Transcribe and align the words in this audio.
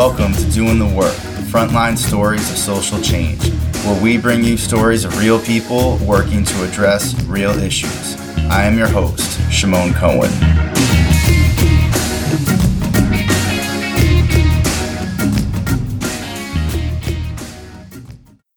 Welcome 0.00 0.32
to 0.32 0.50
Doing 0.52 0.78
the 0.78 0.86
Work, 0.86 1.12
frontline 1.52 1.98
stories 1.98 2.50
of 2.50 2.56
social 2.56 3.02
change, 3.02 3.46
where 3.84 4.02
we 4.02 4.16
bring 4.16 4.42
you 4.42 4.56
stories 4.56 5.04
of 5.04 5.18
real 5.18 5.38
people 5.38 5.98
working 5.98 6.42
to 6.42 6.64
address 6.64 7.12
real 7.24 7.50
issues. 7.50 8.16
I 8.48 8.62
am 8.62 8.78
your 8.78 8.88
host, 8.88 9.38
Shimon 9.52 9.92
Cohen. 9.92 10.30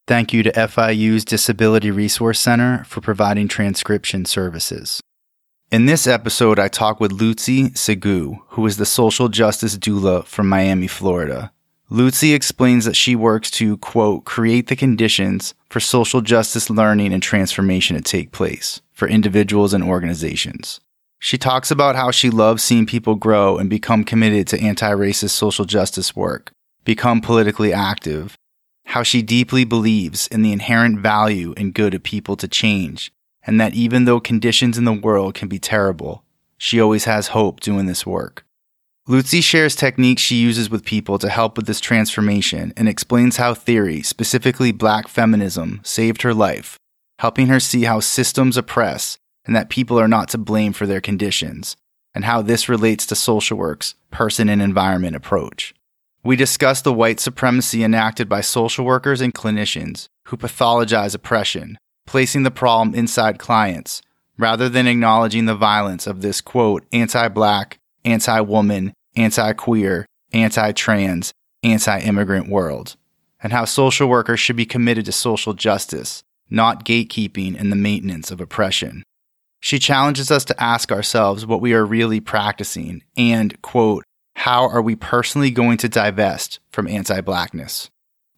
Thank 0.06 0.32
you 0.32 0.42
to 0.44 0.50
FIU's 0.52 1.26
Disability 1.26 1.90
Resource 1.90 2.40
Center 2.40 2.84
for 2.84 3.02
providing 3.02 3.48
transcription 3.48 4.24
services. 4.24 5.02
In 5.74 5.86
this 5.86 6.06
episode, 6.06 6.60
I 6.60 6.68
talk 6.68 7.00
with 7.00 7.18
Lutzi 7.18 7.76
Segu, 7.76 8.38
who 8.50 8.64
is 8.64 8.76
the 8.76 8.86
social 8.86 9.28
justice 9.28 9.76
doula 9.76 10.24
from 10.24 10.48
Miami, 10.48 10.86
Florida. 10.86 11.50
Lutzi 11.90 12.32
explains 12.32 12.84
that 12.84 12.94
she 12.94 13.16
works 13.16 13.50
to, 13.50 13.76
quote, 13.78 14.24
create 14.24 14.68
the 14.68 14.76
conditions 14.76 15.52
for 15.68 15.80
social 15.80 16.20
justice 16.20 16.70
learning 16.70 17.12
and 17.12 17.20
transformation 17.20 17.96
to 17.96 18.02
take 18.02 18.30
place 18.30 18.82
for 18.92 19.08
individuals 19.08 19.74
and 19.74 19.82
organizations. 19.82 20.78
She 21.18 21.38
talks 21.38 21.72
about 21.72 21.96
how 21.96 22.12
she 22.12 22.30
loves 22.30 22.62
seeing 22.62 22.86
people 22.86 23.16
grow 23.16 23.58
and 23.58 23.68
become 23.68 24.04
committed 24.04 24.46
to 24.46 24.60
anti 24.60 24.92
racist 24.92 25.30
social 25.30 25.64
justice 25.64 26.14
work, 26.14 26.52
become 26.84 27.20
politically 27.20 27.72
active, 27.72 28.36
how 28.86 29.02
she 29.02 29.22
deeply 29.22 29.64
believes 29.64 30.28
in 30.28 30.42
the 30.42 30.52
inherent 30.52 31.00
value 31.00 31.52
and 31.56 31.74
good 31.74 31.94
of 31.94 32.04
people 32.04 32.36
to 32.36 32.46
change, 32.46 33.10
and 33.46 33.60
that 33.60 33.74
even 33.74 34.04
though 34.04 34.20
conditions 34.20 34.78
in 34.78 34.84
the 34.84 34.92
world 34.92 35.34
can 35.34 35.48
be 35.48 35.58
terrible, 35.58 36.24
she 36.56 36.80
always 36.80 37.04
has 37.04 37.28
hope 37.28 37.60
doing 37.60 37.86
this 37.86 38.06
work. 38.06 38.44
Lutzi 39.06 39.42
shares 39.42 39.76
techniques 39.76 40.22
she 40.22 40.36
uses 40.36 40.70
with 40.70 40.84
people 40.84 41.18
to 41.18 41.28
help 41.28 41.56
with 41.56 41.66
this 41.66 41.80
transformation 41.80 42.72
and 42.74 42.88
explains 42.88 43.36
how 43.36 43.52
theory, 43.52 44.00
specifically 44.00 44.72
black 44.72 45.08
feminism, 45.08 45.80
saved 45.82 46.22
her 46.22 46.32
life, 46.32 46.78
helping 47.18 47.48
her 47.48 47.60
see 47.60 47.84
how 47.84 48.00
systems 48.00 48.56
oppress 48.56 49.18
and 49.44 49.54
that 49.54 49.68
people 49.68 49.98
are 50.00 50.08
not 50.08 50.28
to 50.30 50.38
blame 50.38 50.72
for 50.72 50.86
their 50.86 51.00
conditions, 51.00 51.76
and 52.14 52.24
how 52.24 52.40
this 52.40 52.68
relates 52.68 53.06
to 53.06 53.14
social 53.14 53.58
work's 53.58 53.94
person 54.10 54.48
and 54.48 54.62
environment 54.62 55.16
approach. 55.16 55.74
We 56.22 56.36
discuss 56.36 56.80
the 56.80 56.94
white 56.94 57.20
supremacy 57.20 57.84
enacted 57.84 58.28
by 58.28 58.40
social 58.40 58.86
workers 58.86 59.20
and 59.20 59.34
clinicians 59.34 60.06
who 60.28 60.38
pathologize 60.38 61.14
oppression, 61.14 61.76
placing 62.06 62.42
the 62.42 62.50
problem 62.50 62.94
inside 62.94 63.38
clients, 63.38 64.02
rather 64.38 64.68
than 64.68 64.86
acknowledging 64.86 65.46
the 65.46 65.54
violence 65.54 66.06
of 66.06 66.20
this 66.20 66.40
quote, 66.40 66.84
anti 66.92 67.28
black, 67.28 67.78
anti 68.04 68.40
woman, 68.40 68.92
anti 69.16 69.52
queer, 69.52 70.06
anti 70.32 70.72
trans, 70.72 71.32
anti 71.62 72.00
immigrant 72.00 72.48
world, 72.48 72.96
and 73.42 73.52
how 73.52 73.64
social 73.64 74.08
workers 74.08 74.40
should 74.40 74.56
be 74.56 74.66
committed 74.66 75.04
to 75.06 75.12
social 75.12 75.54
justice, 75.54 76.22
not 76.50 76.84
gatekeeping 76.84 77.58
and 77.58 77.70
the 77.72 77.76
maintenance 77.76 78.30
of 78.30 78.40
oppression. 78.40 79.02
She 79.60 79.78
challenges 79.78 80.30
us 80.30 80.44
to 80.46 80.62
ask 80.62 80.92
ourselves 80.92 81.46
what 81.46 81.62
we 81.62 81.72
are 81.72 81.86
really 81.86 82.20
practicing 82.20 83.02
and, 83.16 83.60
quote, 83.62 84.04
how 84.36 84.68
are 84.68 84.82
we 84.82 84.94
personally 84.94 85.50
going 85.50 85.78
to 85.78 85.88
divest 85.88 86.60
from 86.70 86.88
anti 86.88 87.20
blackness? 87.20 87.88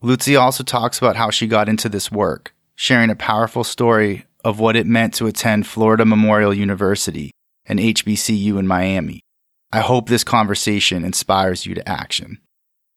Lutzi 0.03 0.39
also 0.39 0.63
talks 0.63 0.99
about 0.99 1.17
how 1.17 1.31
she 1.31 1.47
got 1.47 1.69
into 1.69 1.89
this 1.89 2.13
work, 2.13 2.55
sharing 2.77 3.11
a 3.11 3.17
powerful 3.17 3.65
story 3.65 4.25
of 4.45 4.61
what 4.61 4.77
it 4.77 4.87
meant 4.87 5.15
to 5.15 5.27
attend 5.27 5.67
Florida 5.67 6.05
Memorial 6.05 6.55
University 6.55 7.33
and 7.65 7.81
HBCU 7.81 8.59
in 8.59 8.67
Miami. 8.67 9.23
I 9.73 9.81
hope 9.81 10.09
this 10.09 10.23
conversation 10.23 11.05
inspires 11.05 11.67
you 11.67 11.75
to 11.75 11.89
action. 11.89 12.39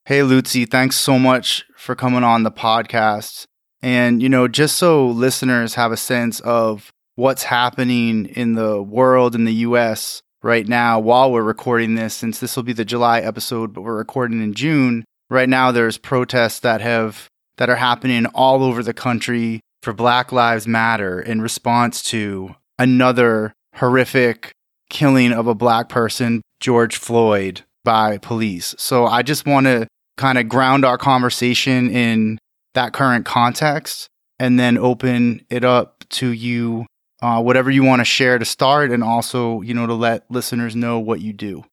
Hey, 0.05 0.19
Lutzi, 0.19 0.69
thanks 0.69 0.95
so 0.95 1.17
much 1.17 1.65
for 1.75 1.95
coming 1.95 2.23
on 2.23 2.43
the 2.43 2.51
podcast. 2.51 3.45
And, 3.81 4.21
you 4.21 4.29
know, 4.29 4.47
just 4.47 4.77
so 4.77 5.07
listeners 5.07 5.75
have 5.75 5.91
a 5.91 5.97
sense 5.97 6.39
of 6.41 6.91
what's 7.15 7.43
happening 7.43 8.25
in 8.27 8.53
the 8.53 8.81
world, 8.81 9.33
in 9.33 9.45
the 9.45 9.53
US, 9.53 10.21
right 10.43 10.67
now 10.67 10.99
while 10.99 11.31
we're 11.31 11.43
recording 11.43 11.95
this, 11.95 12.13
since 12.13 12.39
this 12.39 12.55
will 12.55 12.63
be 12.63 12.73
the 12.73 12.85
July 12.85 13.21
episode, 13.21 13.73
but 13.73 13.81
we're 13.81 13.97
recording 13.97 14.41
in 14.41 14.53
June. 14.53 15.05
Right 15.29 15.49
now, 15.49 15.71
there's 15.71 15.97
protests 15.97 16.59
that 16.61 16.81
have 16.81 17.27
that 17.57 17.69
are 17.69 17.75
happening 17.75 18.25
all 18.27 18.63
over 18.63 18.81
the 18.81 18.93
country 18.93 19.59
for 19.81 19.93
Black 19.93 20.31
Lives 20.31 20.67
Matter 20.67 21.21
in 21.21 21.41
response 21.41 22.01
to 22.03 22.55
another 22.77 23.53
horrific 23.75 24.51
killing 24.89 25.31
of 25.31 25.47
a 25.47 25.55
black 25.55 25.89
person, 25.89 26.41
George 26.59 26.97
Floyd, 26.97 27.61
by 27.83 28.17
police. 28.17 28.75
So 28.77 29.05
I 29.05 29.21
just 29.21 29.45
want 29.45 29.65
to 29.67 29.87
kind 30.17 30.37
of 30.37 30.49
ground 30.49 30.85
our 30.85 30.97
conversation 30.97 31.89
in 31.89 32.39
that 32.73 32.93
current 32.93 33.25
context 33.25 34.09
and 34.39 34.59
then 34.59 34.77
open 34.77 35.45
it 35.49 35.63
up 35.63 36.03
to 36.09 36.29
you 36.29 36.85
uh, 37.21 37.41
whatever 37.41 37.69
you 37.69 37.83
want 37.83 37.99
to 37.99 38.05
share 38.05 38.37
to 38.37 38.45
start 38.45 38.91
and 38.91 39.03
also 39.03 39.59
you 39.61 39.73
know 39.73 39.85
to 39.85 39.93
let 39.93 40.29
listeners 40.29 40.75
know 40.75 40.99
what 40.99 41.19
you 41.19 41.33
do. 41.33 41.63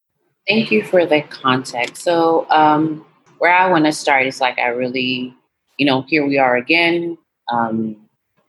Thank 0.48 0.70
you 0.70 0.84
for 0.84 1.06
the 1.06 1.22
context. 1.22 2.02
So 2.02 2.48
um, 2.50 3.04
where 3.38 3.54
i 3.54 3.68
want 3.68 3.84
to 3.84 3.92
start 3.92 4.26
is 4.26 4.40
like 4.40 4.58
i 4.58 4.68
really 4.68 5.34
you 5.78 5.86
know 5.86 6.02
here 6.08 6.26
we 6.26 6.38
are 6.38 6.56
again 6.56 7.16
um, 7.52 7.96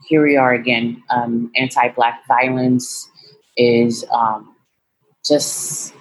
here 0.07 0.23
we 0.23 0.37
are 0.37 0.53
again 0.53 1.01
um, 1.09 1.51
anti-black 1.55 2.25
violence 2.27 3.09
is 3.57 4.05
um, 4.11 4.55
just 5.25 5.93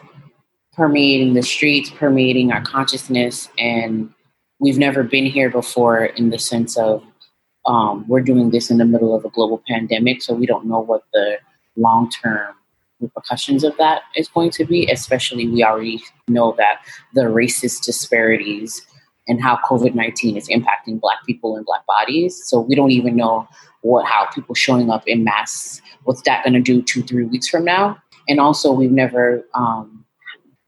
permeating 0.74 1.34
the 1.34 1.42
streets 1.42 1.90
permeating 1.90 2.52
our 2.52 2.62
consciousness 2.62 3.48
and 3.58 4.12
we've 4.58 4.78
never 4.78 5.02
been 5.02 5.26
here 5.26 5.50
before 5.50 6.04
in 6.04 6.30
the 6.30 6.38
sense 6.38 6.76
of 6.76 7.02
um, 7.66 8.04
we're 8.06 8.20
doing 8.20 8.50
this 8.50 8.70
in 8.70 8.78
the 8.78 8.84
middle 8.84 9.14
of 9.14 9.24
a 9.24 9.30
global 9.30 9.62
pandemic, 9.68 10.22
so 10.22 10.34
we 10.34 10.46
don't 10.46 10.66
know 10.66 10.80
what 10.80 11.02
the 11.12 11.38
long 11.76 12.08
term 12.10 12.54
repercussions 13.00 13.64
of 13.64 13.76
that 13.76 14.02
is 14.14 14.28
going 14.28 14.50
to 14.50 14.64
be. 14.64 14.86
Especially, 14.90 15.48
we 15.48 15.64
already 15.64 16.02
know 16.28 16.54
that 16.58 16.80
the 17.14 17.22
racist 17.22 17.84
disparities 17.84 18.86
and 19.28 19.42
how 19.42 19.58
COVID 19.68 19.94
19 19.94 20.36
is 20.36 20.48
impacting 20.48 21.00
Black 21.00 21.24
people 21.26 21.56
and 21.56 21.66
Black 21.66 21.84
bodies. 21.86 22.40
So, 22.44 22.60
we 22.60 22.74
don't 22.74 22.90
even 22.90 23.16
know 23.16 23.48
what 23.82 24.06
how 24.06 24.26
people 24.34 24.54
showing 24.54 24.90
up 24.90 25.06
in 25.06 25.24
mass, 25.24 25.80
what's 26.04 26.22
that 26.22 26.44
going 26.44 26.54
to 26.54 26.60
do 26.60 26.82
two, 26.82 27.02
three 27.02 27.24
weeks 27.24 27.48
from 27.48 27.64
now. 27.64 27.96
And 28.28 28.40
also, 28.40 28.72
we've 28.72 28.90
never 28.90 29.46
um, 29.54 30.04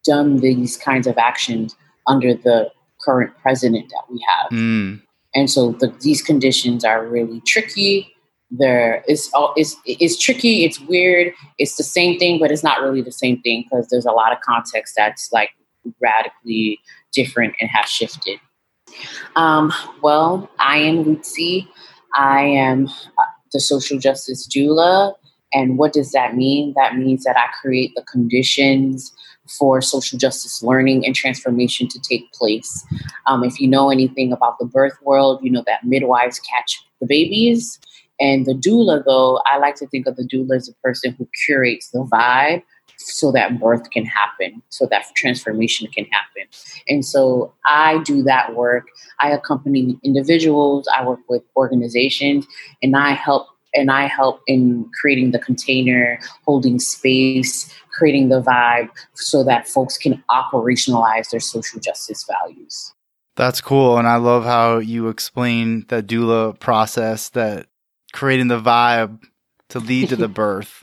done 0.04 0.38
these 0.38 0.76
kinds 0.76 1.06
of 1.06 1.18
actions 1.18 1.76
under 2.06 2.34
the 2.34 2.70
current 3.00 3.32
president 3.42 3.88
that 3.90 4.02
we 4.10 4.24
have. 4.26 4.50
Mm. 4.50 5.02
And 5.34 5.50
so 5.50 5.72
the, 5.72 5.94
these 6.00 6.22
conditions 6.22 6.84
are 6.84 7.06
really 7.06 7.40
tricky. 7.46 8.12
There 8.50 9.04
is 9.06 9.30
all 9.34 9.52
it's 9.56 9.76
it's 9.84 10.18
tricky. 10.18 10.64
It's 10.64 10.80
weird. 10.80 11.34
It's 11.58 11.76
the 11.76 11.84
same 11.84 12.18
thing, 12.18 12.38
but 12.38 12.50
it's 12.50 12.64
not 12.64 12.80
really 12.80 13.02
the 13.02 13.12
same 13.12 13.42
thing 13.42 13.64
because 13.64 13.88
there's 13.88 14.06
a 14.06 14.12
lot 14.12 14.32
of 14.32 14.40
context 14.40 14.94
that's 14.96 15.30
like 15.32 15.50
radically 16.02 16.80
different 17.12 17.54
and 17.60 17.68
has 17.70 17.90
shifted. 17.90 18.40
Um, 19.36 19.72
well, 20.02 20.50
I 20.58 20.78
am 20.78 21.04
Lutzi. 21.04 21.68
I 22.14 22.42
am 22.42 22.86
uh, 22.86 23.22
the 23.52 23.60
social 23.60 23.98
justice 23.98 24.46
doula. 24.48 25.14
And 25.52 25.78
what 25.78 25.92
does 25.92 26.12
that 26.12 26.36
mean? 26.36 26.74
That 26.76 26.96
means 26.96 27.24
that 27.24 27.36
I 27.36 27.46
create 27.60 27.94
the 27.94 28.02
conditions 28.02 29.12
for 29.58 29.80
social 29.80 30.18
justice 30.18 30.62
learning 30.62 31.06
and 31.06 31.14
transformation 31.14 31.88
to 31.88 32.00
take 32.00 32.30
place. 32.32 32.84
Um, 33.26 33.42
if 33.44 33.58
you 33.58 33.66
know 33.66 33.90
anything 33.90 34.32
about 34.32 34.58
the 34.58 34.66
birth 34.66 34.98
world, 35.02 35.40
you 35.42 35.50
know 35.50 35.64
that 35.66 35.84
midwives 35.84 36.38
catch 36.40 36.84
the 37.00 37.06
babies. 37.06 37.80
And 38.20 38.46
the 38.46 38.52
doula, 38.52 39.04
though, 39.04 39.40
I 39.46 39.58
like 39.58 39.76
to 39.76 39.86
think 39.86 40.06
of 40.06 40.16
the 40.16 40.24
doula 40.24 40.56
as 40.56 40.68
a 40.68 40.74
person 40.82 41.14
who 41.16 41.26
curates 41.46 41.90
the 41.90 42.00
vibe 42.00 42.62
so 42.98 43.32
that 43.32 43.58
birth 43.58 43.90
can 43.90 44.04
happen, 44.04 44.62
so 44.68 44.86
that 44.86 45.04
transformation 45.16 45.88
can 45.88 46.04
happen. 46.06 46.42
And 46.88 47.04
so 47.04 47.52
I 47.66 47.98
do 48.04 48.22
that 48.24 48.54
work. 48.54 48.88
I 49.20 49.30
accompany 49.30 49.98
individuals, 50.02 50.88
I 50.94 51.04
work 51.06 51.20
with 51.28 51.42
organizations, 51.56 52.46
and 52.82 52.96
I 52.96 53.12
help 53.12 53.48
and 53.74 53.90
I 53.90 54.06
help 54.06 54.40
in 54.46 54.88
creating 55.00 55.32
the 55.32 55.38
container, 55.38 56.18
holding 56.46 56.78
space, 56.78 57.72
creating 57.96 58.28
the 58.28 58.40
vibe 58.40 58.88
so 59.14 59.44
that 59.44 59.68
folks 59.68 59.98
can 59.98 60.22
operationalize 60.30 61.30
their 61.30 61.40
social 61.40 61.80
justice 61.80 62.24
values. 62.24 62.92
That's 63.36 63.60
cool. 63.60 63.98
And 63.98 64.08
I 64.08 64.16
love 64.16 64.44
how 64.44 64.78
you 64.78 65.08
explain 65.08 65.84
the 65.88 66.02
doula 66.02 66.58
process 66.58 67.28
that 67.30 67.66
creating 68.12 68.48
the 68.48 68.60
vibe 68.60 69.22
to 69.68 69.78
lead 69.78 70.08
to 70.08 70.16
the 70.16 70.28
birth. 70.42 70.82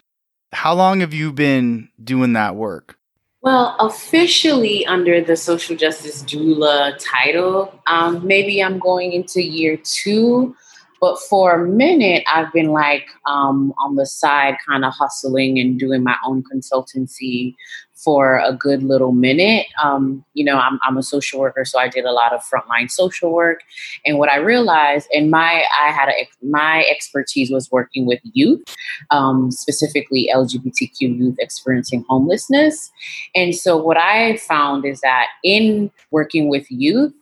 How 0.56 0.74
long 0.74 1.02
have 1.02 1.14
you 1.14 1.32
been 1.32 1.90
doing 2.04 2.34
that 2.34 2.56
work? 2.56 2.98
Well, 3.42 3.76
officially 3.80 4.86
under 4.88 5.22
the 5.22 5.36
social 5.36 5.76
justice 5.76 6.24
doula 6.24 6.98
title, 7.00 7.80
um, 7.86 8.26
maybe 8.26 8.64
I'm 8.64 8.80
going 8.80 9.14
into 9.14 9.44
year 9.44 9.78
two 9.84 10.56
but 11.02 11.20
for 11.20 11.64
a 11.64 11.68
minute, 11.68 12.24
I've 12.26 12.52
been 12.52 12.72
like 12.72 13.08
um, 13.28 13.74
on 13.78 13.96
the 13.96 14.08
side, 14.08 14.56
kind 14.68 14.84
of 14.84 14.94
hustling 14.94 15.60
and 15.60 15.78
doing 15.78 16.04
my 16.04 16.16
own 16.26 16.44
consultancy 16.44 17.56
for 17.96 18.38
a 18.40 18.54
good 18.54 18.84
little 18.84 19.12
minute. 19.12 19.68
Um, 19.82 20.24
you 20.34 20.44
know, 20.44 20.58
I'm, 20.58 20.80
I'm 20.88 20.98
a 20.98 21.04
social 21.04 21.40
worker, 21.40 21.66
so 21.66 21.80
I 21.80 21.88
did 21.88 22.06
a 22.06 22.12
lot 22.12 22.34
of 22.34 22.42
frontline 22.42 22.92
social 22.92 23.32
work. 23.32 23.62
And 24.06 24.20
what 24.20 24.30
I 24.30 24.38
realized, 24.38 25.08
and 25.14 25.32
my 25.32 25.66
I 25.84 25.92
had 25.92 26.10
a, 26.10 26.28
my 26.42 26.86
expertise 26.90 27.50
was 27.50 27.72
working 27.72 28.06
with 28.06 28.20
youth, 28.24 28.64
um, 29.12 29.50
specifically 29.52 30.30
LGBTQ 30.34 31.00
youth 31.00 31.36
experiencing 31.40 32.06
homelessness. 32.10 32.92
And 33.34 33.56
so 33.56 33.78
what 33.78 33.98
I 33.98 34.38
found 34.38 34.86
is 34.86 35.02
that 35.02 35.28
in 35.44 35.92
working 36.12 36.50
with 36.50 36.70
youth, 36.70 37.14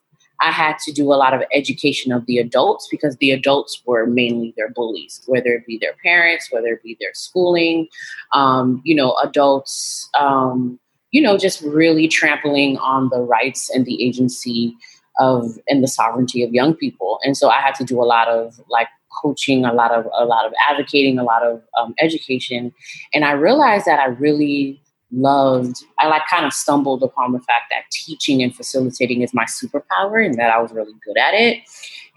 I 0.44 0.52
had 0.52 0.78
to 0.80 0.92
do 0.92 1.06
a 1.14 1.16
lot 1.16 1.34
of 1.34 1.42
education 1.54 2.12
of 2.12 2.26
the 2.26 2.38
adults 2.38 2.88
because 2.92 3.16
the 3.18 3.32
adults 3.32 3.82
were 3.86 4.06
mainly 4.06 4.54
their 4.58 4.70
bullies, 4.70 5.22
whether 5.26 5.54
it 5.54 5.66
be 5.66 5.78
their 5.80 5.96
parents, 6.04 6.50
whether 6.52 6.68
it 6.68 6.84
be 6.84 6.98
their 7.00 7.14
schooling, 7.14 7.88
um, 8.34 8.82
you 8.84 8.94
know, 8.94 9.16
adults, 9.24 10.10
um, 10.20 10.78
you 11.12 11.22
know, 11.22 11.38
just 11.38 11.62
really 11.62 12.10
trampling 12.10 12.78
on 12.78 13.10
the 13.10 13.22
rights 13.22 13.70
and 13.70 13.86
the 13.86 14.04
agency 14.04 14.76
of 15.20 15.58
and 15.70 15.82
the 15.82 15.88
sovereignty 15.88 16.44
of 16.44 16.52
young 16.52 16.76
people. 16.76 17.20
And 17.24 17.38
so 17.38 17.50
I 17.50 17.62
had 17.62 17.76
to 17.76 17.86
do 17.86 18.02
a 18.02 18.04
lot 18.04 18.28
of 18.28 18.60
like 18.68 18.90
coaching, 19.22 19.64
a 19.64 19.72
lot 19.72 19.92
of 19.92 20.06
a 20.18 20.26
lot 20.26 20.46
of 20.46 20.52
advocating, 20.70 21.20
a 21.20 21.24
lot 21.24 21.44
of 21.44 21.62
um, 21.80 21.94
education, 22.02 22.74
and 23.14 23.24
I 23.24 23.32
realized 23.32 23.86
that 23.86 24.00
I 24.00 24.08
really 24.08 24.83
loved, 25.14 25.84
I 26.00 26.08
like 26.08 26.24
kind 26.30 26.46
of 26.46 26.54
stumbled 26.54 27.04
upon 27.04 27.32
the 27.32 27.40
fact 27.40 27.66
that 27.70 27.84
teaching 27.92 28.42
and 28.42 28.56
facilitating 28.56 29.22
is 29.22 29.34
my 29.34 29.46
superpower 29.46 30.26
and 30.26 30.36
that 30.36 30.50
I 30.50 30.60
was 30.60 30.72
really 30.72 30.94
good 31.06 31.18
at 31.18 31.34
it. 31.34 31.60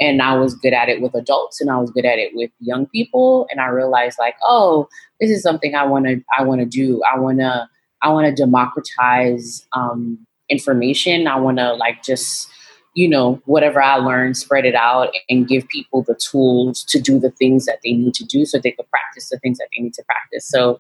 And 0.01 0.21
I 0.21 0.37
was 0.37 0.55
good 0.55 0.73
at 0.73 0.89
it 0.89 1.01
with 1.01 1.15
adults 1.15 1.61
and 1.61 1.71
I 1.71 1.79
was 1.79 1.91
good 1.91 2.05
at 2.05 2.19
it 2.19 2.33
with 2.35 2.51
young 2.61 2.87
people. 2.87 3.47
And 3.51 3.61
I 3.61 3.67
realized 3.67 4.19
like, 4.19 4.37
oh, 4.47 4.89
this 5.21 5.31
is 5.31 5.43
something 5.43 5.75
I 5.75 5.87
want 5.87 6.07
to, 6.07 6.23
I 6.39 6.43
want 6.43 6.61
to 6.61 6.67
do. 6.67 7.03
I 7.11 7.19
want 7.19 7.39
to, 7.39 7.69
I 8.03 8.11
want 8.11 8.27
to 8.27 8.43
democratize 8.43 9.67
um, 9.73 10.19
information. 10.49 11.27
I 11.27 11.37
want 11.37 11.59
to 11.59 11.73
like 11.75 12.03
just, 12.03 12.49
you 12.95 13.09
know, 13.09 13.41
whatever 13.47 13.83
I 13.83 13.97
learned, 13.97 14.37
spread 14.37 14.65
it 14.65 14.75
out 14.75 15.15
and 15.29 15.49
give 15.49 15.69
people 15.69 16.03
the 16.03 16.15
tools 16.15 16.85
to 16.85 17.01
do 17.01 17.19
the 17.19 17.31
things 17.31 17.67
that 17.67 17.81
they 17.83 17.93
need 17.93 18.15
to 18.15 18.25
do 18.25 18.45
so 18.45 18.59
they 18.59 18.73
could 18.73 18.89
practice 18.91 19.29
the 19.29 19.39
things 19.39 19.59
that 19.59 19.69
they 19.75 19.83
need 19.83 19.95
to 19.95 20.05
practice. 20.05 20.49
So 20.49 20.79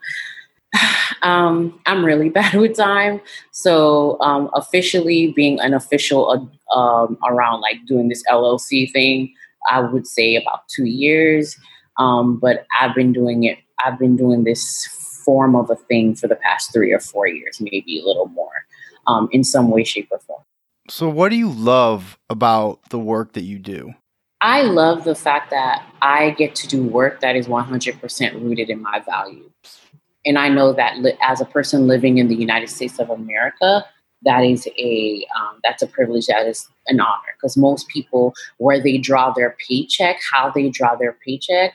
um, 1.22 1.78
I'm 1.86 2.04
really 2.04 2.28
bad 2.40 2.54
with 2.54 2.76
time. 2.76 3.20
So 3.52 4.20
um, 4.20 4.50
officially 4.54 5.32
being 5.32 5.60
an 5.60 5.74
official 5.74 6.30
uh, 6.74 6.78
um, 6.78 7.18
around 7.28 7.60
like 7.60 7.84
doing 7.86 8.08
this 8.08 8.22
LLC 8.30 8.90
thing, 8.92 9.32
I 9.70 9.80
would 9.80 10.06
say 10.06 10.36
about 10.36 10.68
two 10.68 10.84
years. 10.84 11.56
Um, 11.98 12.38
but 12.38 12.66
I've 12.78 12.94
been 12.94 13.12
doing 13.12 13.44
it. 13.44 13.58
I've 13.84 13.98
been 13.98 14.16
doing 14.16 14.44
this 14.44 14.86
form 15.24 15.56
of 15.56 15.70
a 15.70 15.76
thing 15.76 16.14
for 16.14 16.28
the 16.28 16.36
past 16.36 16.72
three 16.72 16.92
or 16.92 17.00
four 17.00 17.26
years, 17.26 17.60
maybe 17.60 18.00
a 18.00 18.04
little 18.06 18.28
more, 18.28 18.64
um, 19.06 19.28
in 19.32 19.44
some 19.44 19.70
way, 19.70 19.84
shape, 19.84 20.08
or 20.10 20.18
form. 20.20 20.42
So, 20.88 21.08
what 21.08 21.30
do 21.30 21.36
you 21.36 21.50
love 21.50 22.16
about 22.30 22.80
the 22.90 22.98
work 22.98 23.32
that 23.32 23.42
you 23.42 23.58
do? 23.58 23.94
I 24.40 24.62
love 24.62 25.04
the 25.04 25.14
fact 25.14 25.50
that 25.50 25.84
I 26.02 26.30
get 26.30 26.54
to 26.56 26.68
do 26.68 26.84
work 26.84 27.20
that 27.20 27.36
is 27.36 27.48
100% 27.48 28.34
rooted 28.34 28.70
in 28.70 28.82
my 28.82 29.00
values. 29.00 29.50
And 30.26 30.38
I 30.38 30.48
know 30.48 30.72
that 30.72 30.98
li- 30.98 31.16
as 31.22 31.40
a 31.40 31.46
person 31.46 31.86
living 31.86 32.18
in 32.18 32.28
the 32.28 32.34
United 32.36 32.68
States 32.68 32.98
of 32.98 33.08
America, 33.10 33.84
that 34.24 34.44
is 34.44 34.68
a 34.78 35.26
um, 35.38 35.60
that's 35.62 35.82
a 35.82 35.86
privilege 35.86 36.26
that 36.26 36.46
is 36.46 36.68
an 36.88 37.00
honor. 37.00 37.34
Because 37.36 37.56
most 37.56 37.88
people 37.88 38.34
where 38.58 38.82
they 38.82 38.98
draw 38.98 39.32
their 39.32 39.56
paycheck 39.66 40.18
how 40.32 40.50
they 40.50 40.68
draw 40.68 40.96
their 40.96 41.16
paycheck 41.24 41.74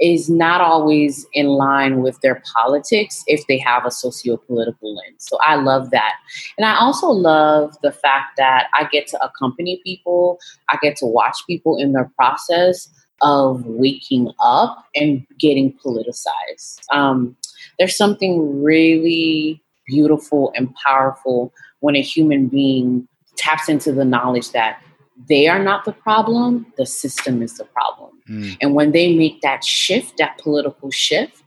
is 0.00 0.28
not 0.28 0.60
always 0.60 1.26
in 1.32 1.46
line 1.46 2.02
with 2.02 2.20
their 2.20 2.42
politics 2.54 3.22
if 3.26 3.46
they 3.46 3.58
have 3.58 3.86
a 3.86 3.90
socio-political 3.90 4.94
lens. 4.94 5.16
So 5.18 5.38
i 5.42 5.54
love 5.54 5.90
that. 5.90 6.14
And 6.58 6.66
i 6.66 6.76
also 6.76 7.08
love 7.08 7.76
the 7.82 7.92
fact 7.92 8.36
that 8.36 8.68
i 8.74 8.88
get 8.90 9.06
to 9.08 9.24
accompany 9.24 9.80
people 9.84 10.38
i 10.70 10.78
get 10.82 10.96
to 10.96 11.06
watch 11.06 11.38
people 11.46 11.76
in 11.78 11.92
their 11.92 12.10
process 12.16 12.88
of 13.22 13.64
waking 13.64 14.30
up 14.40 14.84
and 14.94 15.24
getting 15.38 15.72
politicized. 15.84 16.80
Um, 16.92 17.36
there's 17.78 17.96
something 17.96 18.62
really 18.62 19.62
beautiful 19.86 20.52
and 20.54 20.74
powerful 20.76 21.52
when 21.80 21.96
a 21.96 22.02
human 22.02 22.48
being 22.48 23.06
taps 23.36 23.68
into 23.68 23.92
the 23.92 24.04
knowledge 24.04 24.50
that 24.52 24.80
they 25.28 25.48
are 25.48 25.62
not 25.62 25.84
the 25.84 25.92
problem, 25.92 26.66
the 26.76 26.86
system 26.86 27.42
is 27.42 27.56
the 27.56 27.64
problem. 27.64 28.10
Mm. 28.28 28.56
And 28.60 28.74
when 28.74 28.92
they 28.92 29.14
make 29.14 29.40
that 29.42 29.64
shift, 29.64 30.16
that 30.18 30.38
political 30.38 30.90
shift, 30.90 31.42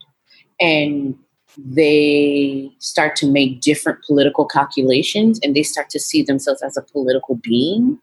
and 0.60 1.16
they 1.58 2.70
start 2.78 3.16
to 3.16 3.30
make 3.30 3.60
different 3.60 4.02
political 4.04 4.44
calculations 4.44 5.40
and 5.42 5.56
they 5.56 5.62
start 5.62 5.88
to 5.90 5.98
see 5.98 6.22
themselves 6.22 6.62
as 6.62 6.76
a 6.76 6.82
political 6.82 7.36
being 7.36 7.98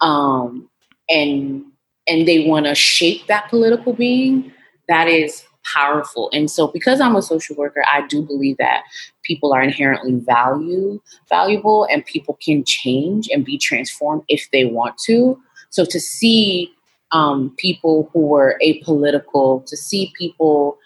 um, 0.00 0.68
and 1.10 1.64
and 2.08 2.26
they 2.26 2.46
want 2.46 2.66
to 2.66 2.74
shape 2.74 3.26
that 3.26 3.48
political 3.48 3.92
being 3.92 4.52
that 4.88 5.08
is 5.08 5.44
powerful. 5.64 6.30
And 6.32 6.50
so 6.50 6.68
because 6.68 7.00
I'm 7.00 7.16
a 7.16 7.22
social 7.22 7.56
worker, 7.56 7.84
I 7.90 8.06
do 8.06 8.22
believe 8.22 8.56
that 8.58 8.82
people 9.22 9.52
are 9.52 9.62
inherently 9.62 10.16
value 10.16 11.00
valuable 11.28 11.86
and 11.90 12.04
people 12.04 12.38
can 12.42 12.64
change 12.64 13.28
and 13.32 13.44
be 13.44 13.58
transformed 13.58 14.22
if 14.28 14.48
they 14.52 14.64
want 14.64 14.98
to. 15.06 15.40
So 15.70 15.84
to 15.84 16.00
see 16.00 16.72
um, 17.12 17.54
people 17.58 18.10
who 18.12 18.20
were 18.20 18.58
apolitical, 18.64 19.64
to 19.66 19.76
see 19.76 20.12
people 20.18 20.78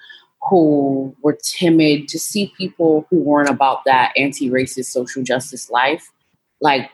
who 0.49 1.15
were 1.23 1.39
timid, 1.43 2.09
to 2.09 2.19
see 2.19 2.53
people 2.57 3.07
who 3.11 3.19
weren't 3.19 3.49
about 3.49 3.85
that 3.85 4.13
anti-racist 4.17 4.87
social 4.87 5.23
justice 5.23 5.71
life, 5.71 6.13
like 6.61 6.91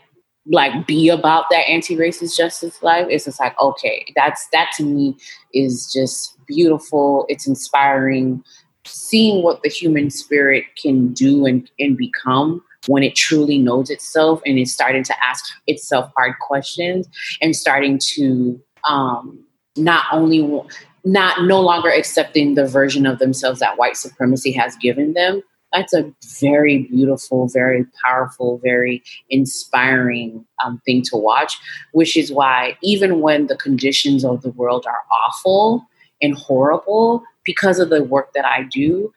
like 0.47 0.87
be 0.89 1.09
about 1.09 1.45
that 1.51 1.69
anti-racist 1.69 2.37
justice 2.37 2.83
life 2.83 3.07
it's 3.09 3.27
just 3.27 3.39
like 3.39 3.55
okay 3.61 4.05
that's 4.17 4.49
that 4.53 4.71
to 4.77 4.83
me 4.83 5.17
is 5.55 5.93
just 5.93 6.37
beautiful. 6.53 7.27
It's 7.29 7.47
inspiring 7.47 8.43
seeing 8.85 9.43
what 9.43 9.63
the 9.63 9.69
human 9.69 10.11
spirit 10.11 10.65
can 10.81 11.13
do 11.13 11.47
and, 11.47 11.71
and 11.79 11.97
become 11.97 12.63
when 12.89 13.05
it 13.05 13.15
truly 13.15 13.59
knows 13.59 13.91
itself 13.91 14.43
and 14.45 14.59
is 14.59 14.73
starting 14.73 15.05
to 15.05 15.25
ask 15.25 15.45
itself 15.69 16.11
hard 16.17 16.35
questions 16.41 17.07
and 17.41 17.55
starting 17.55 17.99
to 18.15 18.61
um, 18.89 19.39
not 19.77 20.07
only 20.13 20.63
not 21.05 21.45
no 21.45 21.61
longer 21.61 21.91
accepting 21.91 22.55
the 22.55 22.67
version 22.67 23.07
of 23.07 23.19
themselves 23.21 23.61
that 23.61 23.79
white 23.79 23.97
supremacy 23.97 24.51
has 24.51 24.75
given 24.77 25.13
them 25.13 25.43
that's 25.73 25.95
a 25.95 26.13
very 26.41 26.85
beautiful, 26.85 27.49
very 27.49 27.87
powerful, 28.05 28.59
very 28.63 29.03
inspiring 29.31 30.45
um, 30.65 30.81
thing 30.85 31.03
to 31.03 31.17
watch, 31.17 31.59
which 31.93 32.17
is 32.17 32.31
why 32.31 32.77
even 32.83 33.21
when 33.21 33.47
the 33.47 33.57
conditions 33.57 34.25
of 34.25 34.43
the 34.43 34.51
world 34.51 34.87
are 34.87 35.03
awful 35.27 35.87
and 36.21 36.35
horrible, 36.37 37.23
because 37.45 37.79
of 37.79 37.91
the 37.91 38.05
work 38.05 38.33
that 38.35 38.45
I 38.45 38.65
do, 38.65 39.13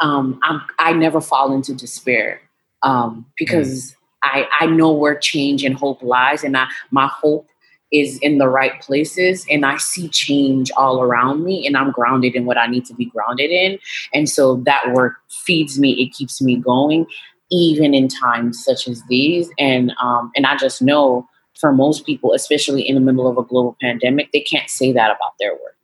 um, 0.00 0.40
i 0.78 0.92
never 0.94 1.20
fall 1.20 1.52
into 1.52 1.74
despair 1.74 2.40
um, 2.82 3.26
because 3.36 3.92
mm. 3.92 3.94
I, 4.22 4.48
I 4.60 4.66
know 4.66 4.92
where 4.92 5.18
change 5.18 5.64
and 5.64 5.74
hope 5.74 6.02
lies, 6.02 6.44
and 6.44 6.56
I, 6.56 6.68
my 6.90 7.06
hope 7.06 7.49
is 7.92 8.18
in 8.18 8.38
the 8.38 8.48
right 8.48 8.80
places 8.80 9.44
and 9.50 9.66
I 9.66 9.76
see 9.78 10.08
change 10.08 10.70
all 10.76 11.02
around 11.02 11.44
me 11.44 11.66
and 11.66 11.76
I'm 11.76 11.90
grounded 11.90 12.34
in 12.34 12.44
what 12.44 12.56
I 12.56 12.66
need 12.66 12.84
to 12.86 12.94
be 12.94 13.06
grounded 13.06 13.50
in. 13.50 13.78
And 14.14 14.28
so 14.28 14.56
that 14.66 14.92
work 14.92 15.14
feeds 15.28 15.78
me, 15.78 15.92
it 15.92 16.12
keeps 16.12 16.40
me 16.40 16.56
going, 16.56 17.06
even 17.50 17.94
in 17.94 18.08
times 18.08 18.64
such 18.64 18.86
as 18.86 19.02
these. 19.08 19.50
And 19.58 19.92
um, 20.02 20.30
and 20.36 20.46
I 20.46 20.56
just 20.56 20.80
know 20.80 21.28
for 21.58 21.72
most 21.72 22.06
people, 22.06 22.32
especially 22.32 22.88
in 22.88 22.94
the 22.94 23.00
middle 23.00 23.28
of 23.28 23.36
a 23.36 23.42
global 23.42 23.76
pandemic, 23.80 24.30
they 24.32 24.40
can't 24.40 24.70
say 24.70 24.92
that 24.92 25.10
about 25.10 25.34
their 25.38 25.52
work. 25.52 25.76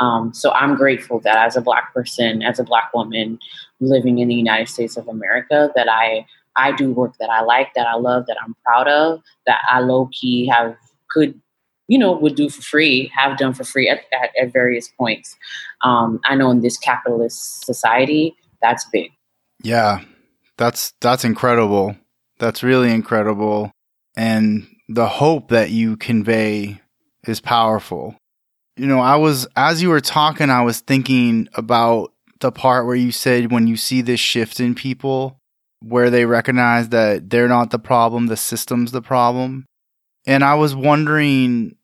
Um, 0.00 0.32
so 0.32 0.52
I'm 0.52 0.76
grateful 0.76 1.18
that 1.20 1.36
as 1.36 1.56
a 1.56 1.60
black 1.60 1.92
person, 1.92 2.42
as 2.42 2.60
a 2.60 2.64
black 2.64 2.94
woman 2.94 3.38
living 3.80 4.20
in 4.20 4.28
the 4.28 4.34
United 4.34 4.68
States 4.68 4.96
of 4.96 5.08
America, 5.08 5.70
that 5.74 5.88
I 5.88 6.24
I 6.56 6.72
do 6.72 6.92
work 6.92 7.14
that 7.18 7.30
I 7.30 7.42
like, 7.42 7.72
that 7.74 7.86
I 7.86 7.94
love, 7.94 8.26
that 8.26 8.36
I'm 8.42 8.54
proud 8.64 8.88
of, 8.88 9.22
that 9.46 9.60
I 9.68 9.80
low 9.80 10.08
key 10.12 10.46
have 10.46 10.76
could 11.08 11.40
you 11.88 11.98
know, 11.98 12.12
would 12.12 12.36
do 12.36 12.48
for 12.48 12.62
free, 12.62 13.10
have 13.16 13.38
done 13.38 13.54
for 13.54 13.64
free 13.64 13.88
at, 13.88 14.00
at, 14.12 14.30
at 14.40 14.52
various 14.52 14.88
points. 14.88 15.36
Um, 15.82 16.20
I 16.24 16.36
know 16.36 16.50
in 16.50 16.60
this 16.60 16.76
capitalist 16.76 17.64
society, 17.64 18.36
that's 18.62 18.84
big. 18.92 19.10
Yeah, 19.62 20.02
that's 20.56 20.92
that's 21.00 21.24
incredible. 21.24 21.96
That's 22.38 22.62
really 22.62 22.92
incredible, 22.92 23.72
and 24.16 24.68
the 24.88 25.08
hope 25.08 25.48
that 25.48 25.70
you 25.70 25.96
convey 25.96 26.80
is 27.26 27.40
powerful. 27.40 28.16
You 28.76 28.86
know, 28.86 29.00
I 29.00 29.16
was 29.16 29.46
as 29.56 29.82
you 29.82 29.88
were 29.88 30.00
talking, 30.00 30.50
I 30.50 30.62
was 30.62 30.80
thinking 30.80 31.48
about 31.54 32.12
the 32.40 32.52
part 32.52 32.86
where 32.86 32.94
you 32.94 33.10
said 33.10 33.50
when 33.50 33.66
you 33.66 33.76
see 33.76 34.02
this 34.02 34.20
shift 34.20 34.60
in 34.60 34.74
people, 34.74 35.38
where 35.80 36.10
they 36.10 36.24
recognize 36.24 36.90
that 36.90 37.30
they're 37.30 37.48
not 37.48 37.70
the 37.70 37.78
problem, 37.78 38.26
the 38.26 38.36
system's 38.36 38.92
the 38.92 39.02
problem. 39.02 39.64
And 40.26 40.44
I 40.44 40.54
was 40.54 40.74
wondering 40.74 41.74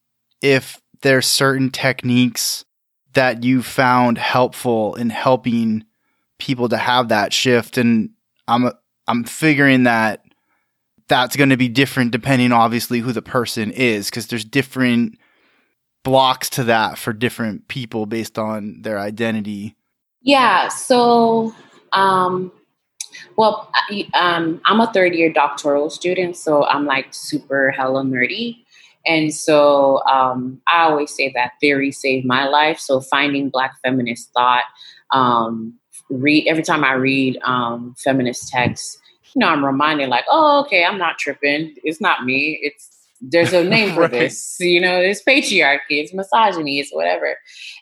if 0.45 0.79
there's 1.01 1.27
certain 1.27 1.71
techniques 1.71 2.67
that 3.15 3.43
you 3.43 3.63
found 3.63 4.19
helpful 4.19 4.95
in 4.95 5.09
helping 5.09 5.85
people 6.39 6.69
to 6.69 6.77
have 6.77 7.09
that 7.09 7.33
shift. 7.33 7.79
And 7.79 8.11
I'm 8.47 8.71
I'm 9.09 9.25
figuring 9.25 9.85
that 9.85 10.23
that's 11.09 11.37
going 11.37 11.49
to 11.49 11.57
be 11.57 11.69
different 11.69 12.11
depending 12.11 12.53
obviously 12.53 13.01
who 13.01 13.13
the 13.13 13.23
person 13.23 13.71
is 13.71 14.11
because 14.11 14.27
there's 14.27 14.45
different 14.45 15.19
blocks 16.03 16.51
to 16.51 16.65
that 16.65 16.99
for 16.99 17.13
different 17.15 17.69
people 17.69 18.05
based 18.05 18.39
on 18.39 18.83
their 18.83 18.99
identity. 18.99 19.77
Yeah, 20.21 20.69
so 20.69 21.55
um 21.93 22.53
well, 23.37 23.71
um, 24.15 24.61
I'm 24.65 24.81
a 24.81 24.93
third 24.93 25.15
year 25.15 25.33
doctoral 25.33 25.91
student, 25.91 26.37
so 26.37 26.65
I'm 26.65 26.85
like 26.85 27.09
super 27.13 27.71
hella 27.71 28.03
nerdy. 28.03 28.64
And 29.07 29.35
so 29.35 30.03
um, 30.05 30.61
I 30.73 30.85
always 30.85 31.15
say 31.15 31.33
that 31.35 31.53
theory 31.61 31.93
saved 31.93 32.27
my 32.27 32.47
life. 32.47 32.79
So 32.79 33.01
finding 33.01 33.51
Black 33.51 33.75
feminist 33.83 34.31
thought, 34.33 34.65
um, 35.13 35.79
read 36.11 36.47
every 36.47 36.63
time 36.63 36.85
I 36.85 36.93
read 36.95 37.39
um, 37.45 37.95
feminist 37.99 38.49
texts, 38.49 38.99
you 39.35 39.41
know, 39.41 39.49
I'm 39.49 39.65
reminded 39.65 40.09
like, 40.09 40.25
oh, 40.31 40.61
okay, 40.61 40.85
I'm 40.85 40.99
not 40.99 41.19
tripping. 41.19 41.75
It's 41.83 42.01
not 42.01 42.25
me. 42.25 42.59
It's 42.63 42.91
there's 43.21 43.53
a 43.53 43.65
name 43.65 43.95
for 43.95 44.01
right. 44.03 44.11
this. 44.11 44.57
You 44.61 44.81
know, 44.81 44.97
it's 44.97 45.23
patriarchy, 45.23 45.81
it's 45.91 46.13
misogyny, 46.13 46.79
it's 46.79 46.93
whatever. 46.93 47.37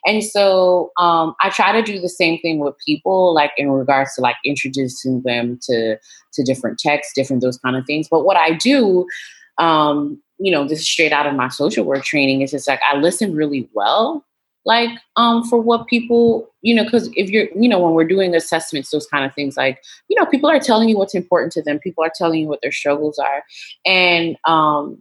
And 0.05 0.23
so 0.23 0.91
um, 0.97 1.35
I 1.41 1.49
try 1.49 1.71
to 1.71 1.81
do 1.81 1.99
the 1.99 2.09
same 2.09 2.39
thing 2.39 2.59
with 2.59 2.75
people, 2.85 3.33
like 3.33 3.51
in 3.57 3.69
regards 3.69 4.15
to 4.15 4.21
like 4.21 4.35
introducing 4.45 5.21
them 5.23 5.59
to 5.63 5.97
to 6.33 6.43
different 6.43 6.79
texts, 6.79 7.13
different 7.15 7.41
those 7.41 7.57
kind 7.57 7.75
of 7.75 7.85
things. 7.85 8.07
But 8.09 8.25
what 8.25 8.37
I 8.37 8.51
do, 8.51 9.05
um, 9.57 10.21
you 10.43 10.51
know, 10.51 10.67
this 10.67 10.79
is 10.79 10.89
straight 10.89 11.13
out 11.13 11.25
of 11.25 11.35
my 11.35 11.47
social 11.47 11.85
work 11.85 12.03
training, 12.03 12.41
is 12.41 12.51
just 12.51 12.67
like 12.67 12.81
I 12.91 12.97
listen 12.97 13.35
really 13.35 13.69
well 13.73 14.25
like 14.65 14.89
um 15.15 15.43
for 15.43 15.59
what 15.59 15.87
people 15.87 16.49
you 16.61 16.73
know 16.73 16.83
because 16.83 17.09
if 17.15 17.29
you're 17.29 17.47
you 17.55 17.67
know 17.67 17.79
when 17.79 17.93
we're 17.93 18.07
doing 18.07 18.35
assessments 18.35 18.91
those 18.91 19.07
kind 19.07 19.25
of 19.25 19.33
things 19.33 19.57
like 19.57 19.81
you 20.07 20.19
know 20.19 20.25
people 20.25 20.49
are 20.49 20.59
telling 20.59 20.89
you 20.89 20.97
what's 20.97 21.15
important 21.15 21.51
to 21.51 21.61
them 21.61 21.79
people 21.79 22.03
are 22.03 22.11
telling 22.15 22.41
you 22.41 22.47
what 22.47 22.59
their 22.61 22.71
struggles 22.71 23.19
are 23.19 23.43
and 23.85 24.37
um 24.45 24.97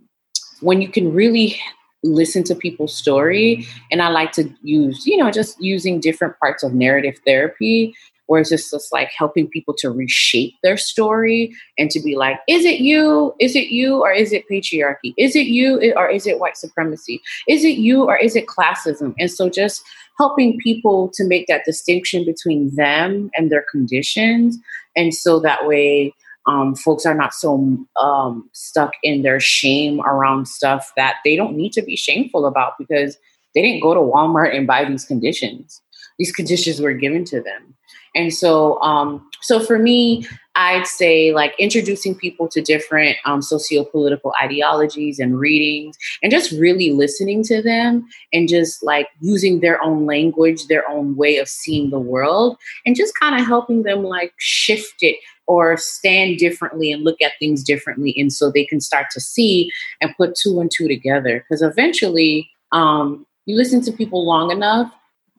when 0.61 0.81
you 0.81 0.89
can 0.89 1.13
really 1.13 1.61
listen 2.05 2.43
to 2.43 2.55
people's 2.55 2.97
story 2.97 3.67
and 3.91 4.03
i 4.03 4.09
like 4.09 4.33
to 4.33 4.51
use 4.63 5.07
you 5.07 5.17
know 5.17 5.31
just 5.31 5.61
using 5.63 6.01
different 6.01 6.37
parts 6.41 6.63
of 6.63 6.75
narrative 6.75 7.19
therapy 7.25 7.95
where 8.27 8.41
it's 8.41 8.51
just, 8.51 8.71
just 8.71 8.93
like 8.93 9.11
helping 9.17 9.49
people 9.49 9.75
to 9.79 9.91
reshape 9.91 10.55
their 10.63 10.77
story 10.77 11.53
and 11.79 11.91
to 11.91 12.01
be 12.01 12.17
like 12.17 12.39
is 12.49 12.65
it 12.65 12.81
you? 12.81 13.35
Is 13.41 13.57
it 13.57 13.69
you? 13.69 14.01
Or 14.03 14.13
is 14.13 14.33
it 14.33 14.45
patriarchy? 14.51 15.15
Is 15.19 15.37
it 15.37 15.47
you? 15.47 15.93
Or 15.97 16.09
is 16.09 16.27
it 16.27 16.39
white 16.39 16.57
supremacy? 16.57 17.21
Is 17.49 17.65
it 17.65 17.79
you? 17.79 18.05
Or 18.05 18.17
is 18.17 18.37
it 18.37 18.47
classism? 18.47 19.15
And 19.19 19.31
so 19.31 19.49
just 19.49 19.83
helping 20.19 20.59
people 20.59 21.11
to 21.15 21.25
make 21.27 21.47
that 21.47 21.65
distinction 21.65 22.25
between 22.25 22.75
them 22.77 23.31
and 23.35 23.51
their 23.51 23.65
conditions 23.71 24.59
and 24.97 25.15
so 25.15 25.41
that 25.41 25.67
way 25.67 26.15
um, 26.47 26.75
folks 26.75 27.07
are 27.07 27.15
not 27.15 27.35
so 27.35 27.87
um, 28.01 28.49
stuck 28.53 28.93
in 29.03 29.23
their 29.23 29.41
shame 29.41 30.01
around 30.01 30.47
stuff 30.49 30.93
that 30.97 31.17
they 31.25 31.37
don't 31.37 31.57
need 31.57 31.73
to 31.75 31.83
be 31.83 31.97
shameful 31.97 32.47
about 32.47 32.73
because 32.79 33.17
they 33.55 33.63
didn't 33.63 33.83
go 33.83 33.95
to 33.95 34.01
Walmart 34.01 34.57
and 34.57 34.67
buy 34.67 34.85
these 34.85 35.05
conditions. 35.05 35.81
These 36.19 36.33
conditions 36.33 36.81
were 36.81 36.95
given 36.95 37.25
to 37.27 37.41
them. 37.41 37.75
And 38.15 38.33
so, 38.33 38.81
um, 38.83 39.27
so 39.41 39.59
for 39.59 39.79
me, 39.79 40.27
I'd 40.55 40.87
say 40.87 41.33
like 41.33 41.55
introducing 41.59 42.15
people 42.15 42.47
to 42.49 42.61
different 42.61 43.17
um, 43.25 43.41
socio-political 43.41 44.35
ideologies 44.41 45.19
and 45.19 45.41
readings, 45.41 45.97
and 46.23 46.31
just 46.31 46.53
really 46.53 46.91
listening 46.91 47.43
to 47.45 47.63
them, 47.63 48.07
and 48.35 48.51
just 48.51 48.83
like 48.83 49.09
using 49.21 49.61
their 49.61 49.83
own 49.83 50.05
language, 50.05 50.67
their 50.67 50.87
own 50.91 51.17
way 51.17 51.39
of 51.39 51.49
seeing 51.49 51.89
the 51.89 51.99
world, 51.99 52.59
and 52.85 52.97
just 52.97 53.19
kind 53.19 53.41
of 53.41 53.47
helping 53.47 53.83
them 53.83 54.05
like 54.05 54.35
shift 54.39 54.97
it 55.01 55.17
or 55.47 55.79
stand 55.79 56.37
differently 56.37 56.93
and 56.93 57.03
look 57.03 57.21
at 57.23 57.33
things 57.39 57.65
differently, 57.65 58.15
and 58.19 58.31
so 58.31 58.51
they 58.51 58.67
can 58.67 58.81
start 58.81 59.07
to 59.13 59.21
see 59.21 59.71
and 60.03 60.15
put 60.19 60.35
two 60.35 60.61
and 60.61 60.71
two 60.71 60.87
together. 60.87 61.39
Because 61.39 61.63
eventually, 61.63 62.51
um, 62.73 63.27
you 63.47 63.57
listen 63.57 63.81
to 63.83 63.93
people 63.93 64.27
long 64.27 64.51
enough, 64.51 64.93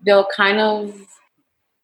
they'll 0.05 0.27
kind 0.35 0.59
of 0.59 0.95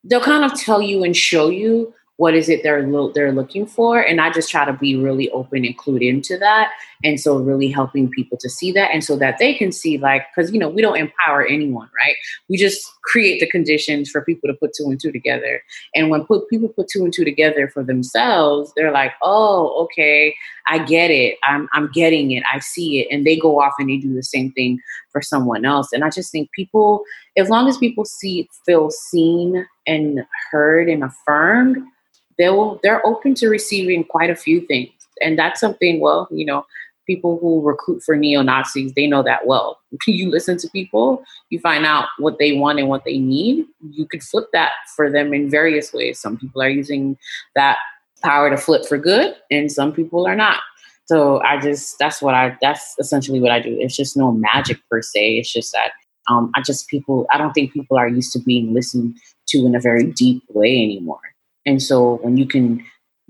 they'll 0.04 0.22
kind 0.22 0.46
of 0.46 0.54
tell 0.60 0.82
you 0.82 1.04
and 1.04 1.16
show 1.16 1.50
you 1.50 1.94
what 2.20 2.34
is 2.34 2.50
it 2.50 2.64
they're 2.64 2.86
lo- 2.86 3.12
they're 3.14 3.32
looking 3.32 3.66
for 3.66 4.02
and 4.02 4.20
i 4.20 4.30
just 4.30 4.50
try 4.52 4.66
to 4.66 4.74
be 4.74 4.96
really 4.96 5.30
open 5.32 5.64
and 5.64 5.78
clued 5.78 6.06
into 6.06 6.38
that 6.38 6.72
and 7.04 7.20
so 7.20 7.38
really 7.38 7.70
helping 7.70 8.10
people 8.10 8.38
to 8.38 8.50
see 8.50 8.74
that 8.74 8.92
and 8.92 9.04
so 9.04 9.16
that 9.16 9.38
they 9.40 9.54
can 9.54 9.72
see 9.72 9.98
like 9.98 10.26
because 10.36 10.52
you 10.52 10.60
know 10.60 10.68
we 10.68 10.82
don't 10.82 10.98
empower 10.98 11.46
anyone 11.46 11.90
right? 11.98 12.16
We 12.50 12.58
just 12.58 12.86
create 13.04 13.40
the 13.40 13.50
conditions 13.50 14.10
for 14.10 14.22
people 14.22 14.50
to 14.50 14.54
put 14.54 14.74
two 14.74 14.90
and 14.90 15.00
two 15.00 15.12
together 15.12 15.64
and 15.96 16.10
when 16.10 16.26
put 16.26 16.50
people 16.50 16.68
put 16.68 16.90
two 16.90 17.04
and 17.04 17.14
two 17.14 17.24
together 17.24 17.70
for 17.70 17.84
themselves 17.84 18.74
they're 18.76 18.92
like 18.92 19.14
oh 19.22 19.84
okay 19.86 20.36
i 20.68 20.78
get 20.78 21.10
it. 21.10 21.38
I'm, 21.44 21.68
I'm 21.74 21.90
getting 21.92 22.32
it. 22.32 22.44
I 22.52 22.60
see 22.60 23.00
it. 23.00 23.08
And 23.12 23.26
they 23.26 23.36
go 23.36 23.60
off 23.60 23.74
and 23.80 23.90
they 23.90 23.98
do 23.98 24.14
the 24.14 24.24
same 24.24 24.52
thing 24.52 24.80
for 25.12 25.22
someone 25.22 25.66
else. 25.66 25.92
And 25.92 26.04
i 26.04 26.10
just 26.10 26.32
think 26.32 26.52
people 26.52 27.04
as 27.38 27.50
long 27.50 27.68
as 27.68 27.78
people 27.78 28.06
see 28.06 28.50
feel 28.66 28.90
seen 28.92 29.66
and 29.88 30.26
heard 30.52 30.90
and 30.90 31.04
affirmed 31.04 31.78
they 32.38 32.50
will 32.50 32.80
they're 32.84 33.06
open 33.06 33.34
to 33.36 33.50
receiving 33.50 34.04
quite 34.04 34.30
a 34.30 34.36
few 34.36 34.62
things. 34.62 34.92
And 35.22 35.38
that's 35.38 35.60
something 35.60 36.00
well 36.00 36.28
you 36.32 36.46
know 36.46 36.66
people 37.08 37.40
who 37.40 37.60
recruit 37.62 38.04
for 38.04 38.16
neo-nazis 38.16 38.94
they 38.94 39.08
know 39.08 39.24
that 39.24 39.46
well. 39.46 39.80
You 40.08 40.30
listen 40.30 40.58
to 40.58 40.70
people 40.70 41.24
you 41.50 41.60
find 41.60 41.86
out 41.86 42.08
what 42.18 42.38
they 42.40 42.54
want 42.54 42.80
and 42.80 42.88
what 42.88 43.06
they 43.06 43.18
need 43.18 43.66
you 43.92 44.06
could 44.06 44.24
flip 44.24 44.48
that 44.54 44.72
for 44.96 45.10
them 45.12 45.34
in 45.34 45.50
various 45.50 45.94
ways. 45.94 46.20
Some 46.20 46.38
people 46.38 46.62
are 46.62 46.70
using 46.70 47.18
that 47.56 47.78
power 48.22 48.50
to 48.50 48.58
flip 48.58 48.86
for 48.86 48.98
good 48.98 49.36
and 49.50 49.72
some 49.72 49.94
people 49.94 50.28
are 50.28 50.36
not 50.36 50.60
so 51.10 51.42
i 51.44 51.60
just 51.60 51.98
that's 52.00 52.22
what 52.22 52.36
i 52.36 52.56
that's 52.62 52.96
essentially 53.00 53.40
what 53.40 53.52
i 53.52 53.60
do 53.60 53.76
it's 53.80 53.96
just 53.96 54.16
no 54.16 54.32
magic 54.32 54.78
per 54.90 55.02
se 55.02 55.38
it's 55.38 55.52
just 55.52 55.72
that 55.74 55.92
um, 56.30 56.52
i 56.56 56.62
just 56.62 56.88
people 56.88 57.26
i 57.34 57.38
don't 57.38 57.54
think 57.54 57.74
people 57.74 57.98
are 57.98 58.08
used 58.08 58.32
to 58.34 58.40
being 58.40 58.74
listened 58.74 59.16
to 59.48 59.66
in 59.66 59.76
a 59.76 59.80
very 59.80 60.06
deep 60.24 60.44
way 60.50 60.72
anymore 60.84 61.22
and 61.66 61.82
so 61.82 62.20
when 62.24 62.38
you 62.38 62.48
can 62.48 62.84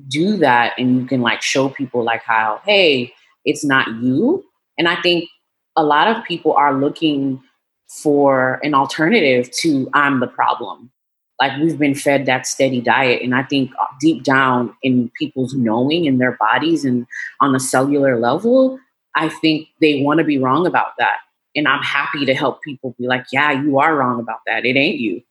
do 0.07 0.37
that 0.37 0.73
and 0.77 0.99
you 0.99 1.05
can 1.05 1.21
like 1.21 1.41
show 1.41 1.69
people 1.69 2.03
like 2.03 2.23
how, 2.23 2.61
hey, 2.65 3.13
it's 3.45 3.65
not 3.65 3.87
you. 4.01 4.43
And 4.77 4.87
I 4.87 5.01
think 5.01 5.29
a 5.75 5.83
lot 5.83 6.07
of 6.07 6.23
people 6.23 6.53
are 6.53 6.73
looking 6.73 7.41
for 7.89 8.59
an 8.63 8.73
alternative 8.73 9.49
to 9.61 9.89
I'm 9.93 10.19
the 10.19 10.27
problem. 10.27 10.91
Like 11.39 11.57
we've 11.59 11.79
been 11.79 11.95
fed 11.95 12.25
that 12.25 12.45
steady 12.45 12.81
diet. 12.81 13.21
And 13.21 13.33
I 13.33 13.43
think 13.43 13.71
deep 13.99 14.23
down 14.23 14.75
in 14.83 15.09
people's 15.17 15.53
knowing 15.53 16.05
in 16.05 16.17
their 16.17 16.37
bodies 16.39 16.83
and 16.83 17.07
on 17.39 17.55
a 17.55 17.59
cellular 17.59 18.19
level, 18.19 18.79
I 19.15 19.29
think 19.29 19.69
they 19.79 20.01
want 20.01 20.19
to 20.19 20.23
be 20.23 20.37
wrong 20.37 20.67
about 20.67 20.97
that. 20.97 21.17
And 21.55 21.67
I'm 21.67 21.81
happy 21.81 22.25
to 22.25 22.33
help 22.33 22.61
people 22.61 22.95
be 22.99 23.07
like, 23.07 23.25
yeah, 23.31 23.51
you 23.51 23.79
are 23.79 23.95
wrong 23.95 24.19
about 24.19 24.39
that. 24.45 24.65
It 24.65 24.75
ain't 24.75 24.99
you. 24.99 25.21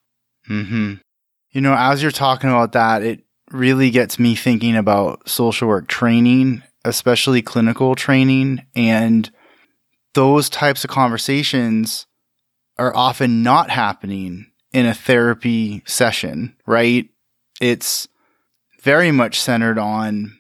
Mm-hmm. 0.48 0.94
You 1.50 1.60
know, 1.60 1.74
as 1.76 2.02
you're 2.02 2.10
talking 2.10 2.50
about 2.50 2.72
that, 2.72 3.02
it 3.02 3.20
really 3.50 3.90
gets 3.90 4.18
me 4.18 4.34
thinking 4.34 4.76
about 4.76 5.28
social 5.28 5.68
work 5.68 5.88
training, 5.88 6.62
especially 6.84 7.42
clinical 7.42 7.94
training. 7.94 8.66
And 8.74 9.30
those 10.14 10.50
types 10.50 10.84
of 10.84 10.90
conversations 10.90 12.06
are 12.78 12.94
often 12.94 13.42
not 13.42 13.70
happening 13.70 14.46
in 14.72 14.86
a 14.86 14.94
therapy 14.94 15.82
session, 15.86 16.56
right? 16.66 17.08
It's 17.60 18.08
very 18.82 19.10
much 19.10 19.40
centered 19.40 19.78
on 19.78 20.38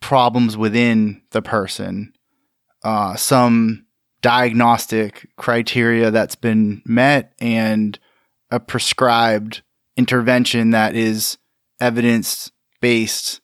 problems 0.00 0.56
within 0.56 1.22
the 1.30 1.42
person, 1.42 2.12
uh, 2.82 3.16
some 3.16 3.86
diagnostic 4.20 5.28
criteria 5.36 6.10
that's 6.10 6.34
been 6.34 6.82
met, 6.84 7.32
and 7.40 7.98
a 8.50 8.58
prescribed 8.58 9.62
intervention 9.96 10.70
that 10.70 10.94
is 10.94 11.38
evidence 11.80 12.50
based. 12.80 13.40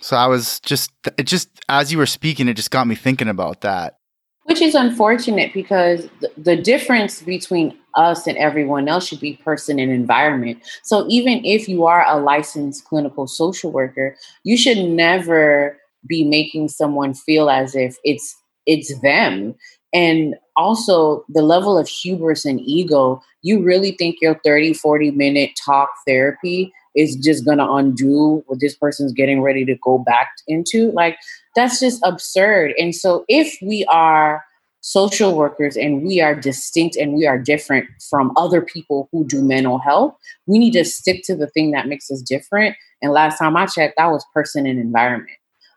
So 0.00 0.16
I 0.16 0.26
was 0.26 0.60
just, 0.60 0.90
it 1.18 1.24
just, 1.24 1.48
as 1.68 1.92
you 1.92 1.98
were 1.98 2.06
speaking, 2.06 2.48
it 2.48 2.54
just 2.54 2.70
got 2.70 2.86
me 2.86 2.94
thinking 2.94 3.28
about 3.28 3.62
that. 3.62 3.98
Which 4.44 4.62
is 4.62 4.74
unfortunate 4.74 5.52
because 5.52 6.08
the 6.36 6.56
difference 6.56 7.20
between 7.20 7.76
us 7.96 8.26
and 8.26 8.36
everyone 8.38 8.88
else 8.88 9.06
should 9.06 9.20
be 9.20 9.34
person 9.34 9.78
and 9.78 9.90
environment. 9.90 10.58
So 10.82 11.06
even 11.08 11.44
if 11.44 11.68
you 11.68 11.86
are 11.86 12.04
a 12.06 12.20
licensed 12.20 12.84
clinical 12.84 13.26
social 13.26 13.72
worker, 13.72 14.16
you 14.44 14.56
should 14.56 14.78
never 14.78 15.76
be 16.06 16.24
making 16.24 16.68
someone 16.68 17.14
feel 17.14 17.50
as 17.50 17.74
if 17.74 17.96
it's 18.04 18.36
it's 18.66 18.98
them. 19.00 19.54
And 19.92 20.34
also 20.56 21.24
the 21.28 21.42
level 21.42 21.78
of 21.78 21.88
hubris 21.88 22.44
and 22.44 22.60
ego 22.60 23.22
you 23.42 23.62
really 23.62 23.92
think 23.92 24.16
your 24.20 24.40
30 24.44 24.74
40 24.74 25.12
minute 25.12 25.50
talk 25.64 25.90
therapy 26.06 26.72
is 26.96 27.14
just 27.16 27.44
going 27.44 27.58
to 27.58 27.70
undo 27.70 28.42
what 28.46 28.58
this 28.58 28.74
person's 28.74 29.12
getting 29.12 29.42
ready 29.42 29.64
to 29.64 29.76
go 29.76 29.98
back 29.98 30.28
into 30.48 30.90
like 30.92 31.16
that's 31.54 31.78
just 31.78 32.00
absurd 32.04 32.72
and 32.78 32.94
so 32.94 33.24
if 33.28 33.56
we 33.62 33.84
are 33.84 34.42
social 34.86 35.36
workers 35.36 35.76
and 35.76 36.04
we 36.04 36.20
are 36.20 36.32
distinct 36.32 36.94
and 36.94 37.12
we 37.14 37.26
are 37.26 37.36
different 37.36 37.88
from 38.08 38.30
other 38.36 38.62
people 38.62 39.08
who 39.10 39.26
do 39.26 39.42
mental 39.42 39.78
health. 39.78 40.14
We 40.46 40.60
need 40.60 40.74
to 40.74 40.84
stick 40.84 41.22
to 41.24 41.34
the 41.34 41.48
thing 41.48 41.72
that 41.72 41.88
makes 41.88 42.08
us 42.08 42.22
different. 42.22 42.76
And 43.02 43.10
last 43.10 43.38
time 43.38 43.56
I 43.56 43.66
checked, 43.66 43.94
that 43.96 44.06
was 44.06 44.24
person 44.32 44.64
and 44.64 44.78
environment. 44.78 45.36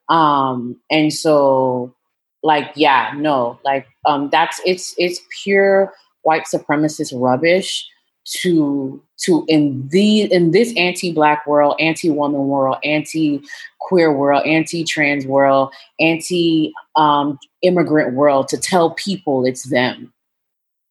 Um, 0.10 0.80
and 0.92 1.12
so 1.12 1.96
like, 2.44 2.72
yeah, 2.76 3.12
no, 3.16 3.60
like 3.66 3.88
um 4.06 4.30
that's 4.32 4.62
it's 4.64 4.94
it's 5.00 5.20
pure 5.44 5.92
white 6.22 6.44
supremacist 6.44 7.12
rubbish 7.20 7.88
to 8.32 9.02
to 9.18 9.44
in 9.48 9.88
the 9.90 10.32
in 10.32 10.52
this 10.52 10.74
anti-black 10.78 11.46
world, 11.48 11.76
anti-woman 11.80 12.48
world, 12.48 12.78
anti-queer 12.84 14.14
world, 14.14 14.46
anti-trans 14.46 15.26
world, 15.26 15.74
anti-immigrant 16.00 18.10
um, 18.10 18.16
world 18.16 18.48
to 18.48 18.58
tell 18.58 18.92
people 18.92 19.46
it's 19.46 19.70
them. 19.70 20.14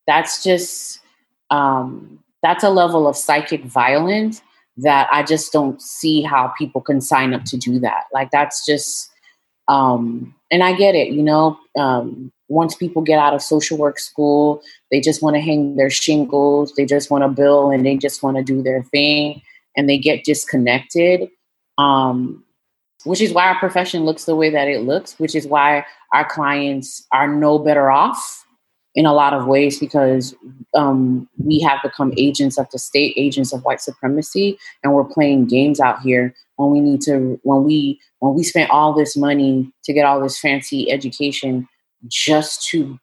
That's 0.06 0.42
just 0.42 1.00
um, 1.50 2.22
that's 2.42 2.64
a 2.64 2.70
level 2.70 3.06
of 3.06 3.16
psychic 3.16 3.64
violence 3.64 4.42
that 4.78 5.08
I 5.12 5.22
just 5.22 5.52
don't 5.52 5.80
see 5.82 6.22
how 6.22 6.52
people 6.58 6.80
can 6.80 7.00
sign 7.00 7.34
up 7.34 7.44
to 7.46 7.56
do 7.56 7.78
that. 7.80 8.04
Like 8.12 8.30
that's 8.30 8.66
just 8.66 9.10
um, 9.68 10.34
and 10.50 10.62
I 10.62 10.72
get 10.72 10.94
it, 10.94 11.08
you 11.08 11.22
know. 11.22 11.58
Um, 11.78 12.32
once 12.48 12.74
people 12.74 13.02
get 13.02 13.18
out 13.18 13.34
of 13.34 13.42
social 13.42 13.78
work 13.78 13.98
school, 13.98 14.62
they 14.90 15.00
just 15.00 15.22
want 15.22 15.36
to 15.36 15.40
hang 15.40 15.76
their 15.76 15.90
shingles, 15.90 16.72
they 16.76 16.84
just 16.84 17.10
want 17.10 17.22
to 17.22 17.28
bill, 17.28 17.70
and 17.70 17.84
they 17.84 17.96
just 17.96 18.22
want 18.22 18.36
to 18.36 18.42
do 18.42 18.62
their 18.62 18.82
thing, 18.84 19.40
and 19.76 19.88
they 19.88 19.98
get 19.98 20.24
disconnected. 20.24 21.28
Um, 21.76 22.44
which 23.04 23.20
is 23.20 23.32
why 23.32 23.46
our 23.46 23.58
profession 23.58 24.04
looks 24.04 24.24
the 24.24 24.34
way 24.34 24.50
that 24.50 24.66
it 24.66 24.82
looks, 24.82 25.18
which 25.18 25.34
is 25.34 25.46
why 25.46 25.84
our 26.12 26.28
clients 26.28 27.06
are 27.12 27.28
no 27.28 27.58
better 27.58 27.90
off 27.90 28.44
in 28.94 29.06
a 29.06 29.14
lot 29.14 29.32
of 29.32 29.46
ways 29.46 29.78
because 29.78 30.34
um, 30.74 31.28
we 31.38 31.60
have 31.60 31.78
become 31.82 32.12
agents 32.16 32.58
of 32.58 32.68
the 32.70 32.78
state, 32.78 33.14
agents 33.16 33.52
of 33.52 33.64
white 33.64 33.80
supremacy, 33.80 34.58
and 34.82 34.92
we're 34.92 35.04
playing 35.04 35.46
games 35.46 35.78
out 35.78 36.00
here 36.00 36.34
when 36.56 36.70
we 36.70 36.80
need 36.80 37.00
to 37.02 37.38
when 37.44 37.62
we 37.62 38.00
when 38.18 38.34
we 38.34 38.42
spent 38.42 38.70
all 38.70 38.92
this 38.92 39.16
money 39.16 39.70
to 39.84 39.92
get 39.92 40.04
all 40.04 40.20
this 40.20 40.38
fancy 40.38 40.90
education 40.90 41.68
just 42.06 42.66
to 42.68 42.98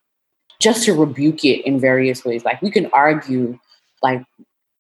just 0.60 0.86
to 0.86 0.94
rebuke 0.94 1.44
it 1.44 1.66
in 1.66 1.80
various 1.80 2.24
ways 2.24 2.46
like 2.46 2.62
we 2.62 2.72
can 2.72 2.90
argue 2.94 3.58
like 4.02 4.24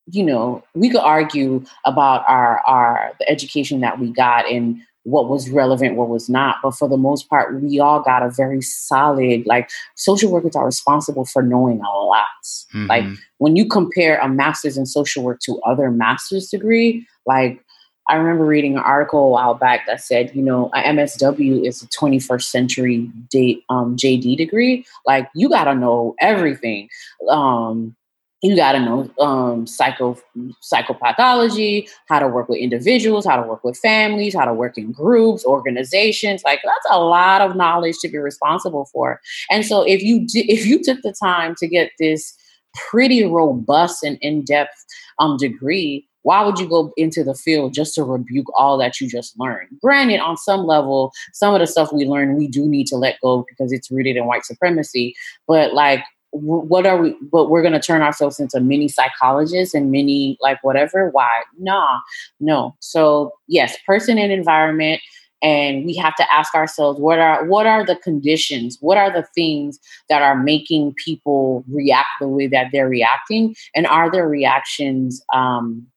you 0.07 0.23
know 0.23 0.63
we 0.73 0.89
could 0.89 1.01
argue 1.01 1.63
about 1.85 2.23
our 2.27 2.61
our 2.67 3.11
the 3.19 3.29
education 3.29 3.81
that 3.81 3.99
we 3.99 4.11
got 4.11 4.49
and 4.49 4.79
what 5.03 5.29
was 5.29 5.49
relevant 5.49 5.95
what 5.95 6.09
was 6.09 6.29
not 6.29 6.57
but 6.63 6.71
for 6.71 6.87
the 6.87 6.97
most 6.97 7.29
part 7.29 7.61
we 7.61 7.79
all 7.79 8.01
got 8.01 8.23
a 8.23 8.29
very 8.29 8.61
solid 8.61 9.45
like 9.45 9.69
social 9.95 10.31
workers 10.31 10.55
are 10.55 10.65
responsible 10.65 11.25
for 11.25 11.43
knowing 11.43 11.79
a 11.81 11.89
lot 11.89 12.25
mm-hmm. 12.43 12.87
like 12.87 13.05
when 13.37 13.55
you 13.55 13.67
compare 13.67 14.17
a 14.19 14.29
master's 14.29 14.77
in 14.77 14.85
social 14.85 15.23
work 15.23 15.39
to 15.39 15.59
other 15.65 15.91
master's 15.91 16.49
degree 16.49 17.05
like 17.25 17.63
I 18.09 18.15
remember 18.15 18.45
reading 18.45 18.73
an 18.73 18.83
article 18.83 19.25
a 19.25 19.29
while 19.29 19.55
back 19.55 19.87
that 19.87 20.01
said, 20.01 20.35
you 20.35 20.41
know, 20.41 20.69
a 20.73 20.81
MSW 20.83 21.65
is 21.65 21.81
a 21.81 21.87
21st 21.87 22.43
century 22.43 23.11
date 23.29 23.63
um, 23.69 23.95
JD 23.95 24.37
degree. 24.37 24.85
Like 25.05 25.29
you 25.33 25.49
got 25.49 25.65
to 25.65 25.75
know 25.75 26.15
everything. 26.19 26.89
Um, 27.29 27.95
you 28.43 28.55
got 28.55 28.73
to 28.73 28.79
know 28.79 29.09
um, 29.19 29.65
psycho 29.65 30.19
psychopathology, 30.61 31.89
how 32.07 32.19
to 32.19 32.27
work 32.27 32.47
with 32.47 32.59
individuals, 32.59 33.25
how 33.25 33.41
to 33.41 33.47
work 33.47 33.63
with 33.63 33.77
families, 33.77 34.35
how 34.35 34.45
to 34.45 34.53
work 34.53 34.77
in 34.77 34.91
groups, 34.91 35.43
organizations. 35.43 36.43
Like 36.45 36.59
that's 36.63 36.85
a 36.91 36.99
lot 36.99 37.41
of 37.41 37.55
knowledge 37.55 37.97
to 38.01 38.07
be 38.07 38.19
responsible 38.19 38.85
for. 38.93 39.19
And 39.49 39.65
so 39.65 39.81
if 39.81 40.03
you 40.03 40.27
di- 40.27 40.51
if 40.51 40.65
you 40.67 40.83
took 40.83 41.01
the 41.01 41.15
time 41.19 41.55
to 41.57 41.67
get 41.67 41.91
this 41.97 42.37
pretty 42.75 43.23
robust 43.23 44.03
and 44.03 44.17
in 44.21 44.43
depth 44.43 44.85
um, 45.17 45.37
degree 45.37 46.05
why 46.25 46.43
would 46.43 46.57
you 46.57 46.67
go 46.67 46.91
into 46.97 47.23
the 47.23 47.35
field 47.35 47.71
just 47.71 47.93
to 47.93 48.03
rebuke 48.03 48.47
all 48.57 48.79
that 48.79 48.99
you 48.99 49.07
just 49.07 49.39
learned? 49.39 49.69
Granted, 49.79 50.19
on 50.19 50.37
some 50.37 50.65
level, 50.65 51.11
some 51.33 51.53
of 51.53 51.59
the 51.59 51.67
stuff 51.67 51.93
we 51.93 52.05
learn, 52.05 52.35
we 52.35 52.47
do 52.47 52.67
need 52.67 52.87
to 52.87 52.95
let 52.95 53.21
go 53.21 53.45
because 53.47 53.71
it's 53.71 53.91
rooted 53.91 54.17
in 54.17 54.25
white 54.25 54.43
supremacy. 54.43 55.13
But 55.47 55.75
like, 55.75 56.03
what 56.31 56.87
are 56.87 56.97
we 56.97 57.15
but 57.31 57.51
we're 57.51 57.61
going 57.61 57.73
to 57.75 57.79
turn 57.79 58.01
ourselves 58.01 58.39
into 58.39 58.59
mini 58.59 58.87
psychologists 58.87 59.75
and 59.75 59.91
mini 59.91 60.35
like 60.41 60.63
whatever? 60.63 61.09
Why? 61.11 61.29
Nah 61.59 61.99
no. 62.39 62.75
So 62.79 63.31
yes 63.47 63.77
person 63.85 64.17
and 64.17 64.31
environment 64.31 65.01
and 65.43 65.85
we 65.85 65.95
have 65.95 66.15
to 66.15 66.33
ask 66.33 66.53
ourselves 66.55 66.99
what 66.99 67.19
are 67.19 67.45
what 67.45 67.67
are 67.67 67.85
the 67.85 67.95
conditions? 67.97 68.77
What 68.81 68.97
are 68.97 69.13
the 69.13 69.25
things 69.35 69.79
that 70.09 70.23
are 70.23 70.35
making 70.35 70.95
people 70.95 71.63
react 71.69 72.09
the 72.19 72.27
way 72.27 72.47
that 72.47 72.69
they're 72.73 72.89
reacting? 72.89 73.55
And 73.73 73.87
are 73.87 74.11
their 74.11 74.27
reactions 74.27 75.23
um, 75.33 75.87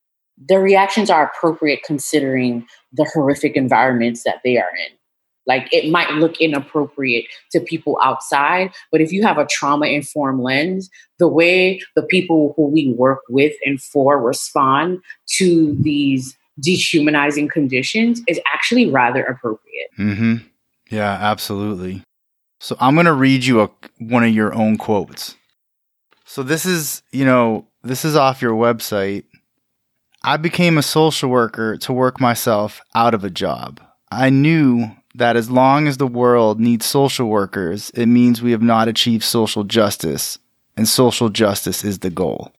the 0.47 0.59
reactions 0.59 1.11
are 1.11 1.27
appropriate 1.27 1.81
considering 1.85 2.67
the 2.93 3.09
horrific 3.13 3.57
environments 3.57 4.23
that 4.25 4.41
they 4.45 4.57
are 4.57 4.71
in. 4.87 4.97
Like 5.47 5.69
it 5.73 5.91
might 5.91 6.11
look 6.13 6.39
inappropriate 6.41 7.25
to 7.53 7.61
people 7.61 7.99
outside, 8.05 8.71
but 8.93 9.01
if 9.01 9.13
you 9.13 9.23
have 9.23 9.39
a 9.39 9.47
trauma 9.47 9.87
informed 9.87 10.43
lens, 10.43 10.91
the 11.19 11.27
way 11.27 11.81
the 11.97 12.03
people 12.03 12.53
who 12.57 12.69
we 12.69 12.93
work 12.93 13.21
with 13.31 13.55
and 13.65 13.81
for 13.81 14.21
respond 14.21 15.01
to 15.37 15.75
these 15.81 16.37
dehumanizing 16.61 17.49
conditions 17.49 18.21
is 18.29 18.39
actually 18.53 18.91
rather 18.91 19.25
appropriate. 19.25 19.89
Mm-hmm. 19.99 20.37
Yeah, 20.91 21.13
absolutely. 21.13 22.03
So 22.61 22.77
I'm 22.79 22.95
going 22.95 23.07
to 23.07 23.13
read 23.13 23.45
you 23.45 23.63
a, 23.63 23.71
one 23.99 24.25
of 24.25 24.35
your 24.35 24.55
own 24.55 24.77
quotes. 24.77 25.37
So 26.25 26.43
this 26.43 26.67
is, 26.67 27.03
you 27.11 27.25
know, 27.25 27.67
this 27.83 28.05
is 28.05 28.17
off 28.17 28.43
your 28.43 28.53
website 28.53 29.25
I 30.23 30.37
became 30.37 30.79
a 30.79 30.83
social 30.83 31.31
worker 31.31 31.77
to 31.79 31.93
work 31.93 32.21
myself 32.21 32.81
out 32.95 33.15
of 33.15 33.25
a 33.25 33.31
job. 33.31 33.81
I 34.11 34.31
knew 34.31 34.91
that 35.15 35.37
as 35.37 35.51
long 35.51 35.87
as 35.87 35.97
the 35.97 36.07
world 36.07 36.61
needs 36.61 36.87
social 36.87 37.29
workers, 37.29 37.91
it 37.91 38.07
means 38.07 38.43
we 38.43 38.53
have 38.53 38.63
not 38.63 38.89
achieved 38.89 39.25
social 39.25 39.65
justice, 39.65 40.39
and 40.77 40.89
social 40.89 41.29
justice 41.29 41.85
is 41.85 42.01
the 42.01 42.11
goal. 42.11 42.53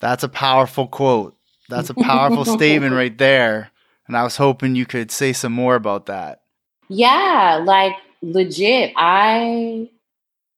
That's 0.00 0.22
a 0.22 0.28
powerful 0.28 0.86
quote. 0.86 1.36
That's 1.68 1.90
a 1.90 1.94
powerful 1.94 2.44
statement 2.56 2.94
right 2.94 3.16
there. 3.16 3.70
And 4.06 4.16
I 4.16 4.22
was 4.22 4.36
hoping 4.36 4.74
you 4.74 4.86
could 4.86 5.10
say 5.10 5.32
some 5.32 5.52
more 5.52 5.74
about 5.74 6.06
that. 6.06 6.42
Yeah, 6.88 7.62
like 7.64 7.94
legit. 8.22 8.92
I 8.96 9.88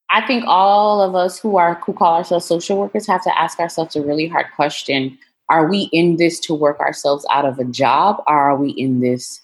I 0.09 0.27
think 0.27 0.45
all 0.47 1.03
of 1.03 1.15
us 1.15 1.39
who 1.39 1.57
are 1.57 1.75
who 1.85 1.93
call 1.93 2.17
ourselves 2.17 2.47
social 2.47 2.79
workers 2.79 3.07
have 3.07 3.23
to 3.25 3.39
ask 3.39 3.59
ourselves 3.59 3.97
a 3.97 4.03
really 4.03 4.29
hard 4.29 4.47
question 4.57 5.19
are 5.53 5.69
we 5.69 5.91
in 5.93 6.17
this 6.17 6.41
to 6.41 6.55
work 6.55 6.81
ourselves 6.81 7.27
out 7.31 7.45
of 7.45 7.59
a 7.59 7.65
job? 7.65 8.23
Or 8.27 8.35
are 8.35 8.57
we 8.57 8.71
in 8.71 9.01
this 9.01 9.39